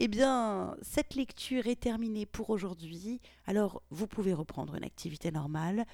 Eh 0.00 0.08
bien, 0.08 0.76
cette 0.82 1.14
lecture 1.14 1.66
est 1.66 1.80
terminée 1.80 2.26
pour 2.26 2.50
aujourd'hui. 2.50 3.20
Alors, 3.46 3.82
vous 3.90 4.06
pouvez 4.06 4.32
reprendre 4.32 4.74
une 4.74 4.84
activité 4.84 5.30
normale. 5.30 5.84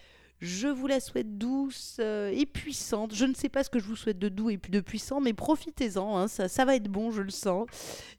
Je 0.40 0.68
vous 0.68 0.86
la 0.86 1.00
souhaite 1.00 1.36
douce 1.36 1.98
euh, 2.00 2.30
et 2.30 2.46
puissante. 2.46 3.14
Je 3.14 3.26
ne 3.26 3.34
sais 3.34 3.50
pas 3.50 3.62
ce 3.62 3.70
que 3.70 3.78
je 3.78 3.84
vous 3.84 3.96
souhaite 3.96 4.18
de 4.18 4.30
doux 4.30 4.50
et 4.50 4.56
de 4.56 4.80
puissant, 4.80 5.20
mais 5.20 5.34
profitez-en. 5.34 6.16
Hein, 6.16 6.28
ça, 6.28 6.64
va 6.64 6.76
être 6.76 6.88
bon, 6.88 7.10
je 7.10 7.20
le 7.20 7.28
sens. 7.30 7.68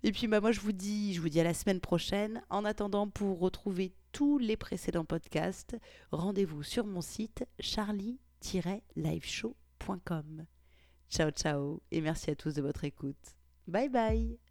Et 0.04 0.12
puis 0.12 0.28
bah, 0.28 0.40
moi, 0.40 0.52
je 0.52 0.60
vous 0.60 0.72
dis, 0.72 1.16
je 1.16 1.22
vous 1.22 1.30
dis 1.30 1.40
à 1.40 1.44
la 1.44 1.56
semaine 1.56 1.80
prochaine. 1.80 2.44
En 2.50 2.64
attendant, 2.64 3.08
pour 3.08 3.40
retrouver 3.40 3.96
tous 4.12 4.38
les 4.38 4.56
précédents 4.56 5.06
podcasts, 5.06 5.76
rendez-vous 6.12 6.62
sur 6.62 6.86
mon 6.86 7.02
site 7.02 7.44
charlie-liveshow.com. 7.60 10.46
Ciao 11.10 11.32
ciao 11.32 11.82
et 11.92 12.02
merci 12.02 12.30
à 12.30 12.36
tous 12.36 12.54
de 12.54 12.62
votre 12.62 12.84
écoute. 12.84 13.18
Bye 13.68 13.90
bye 13.90 14.51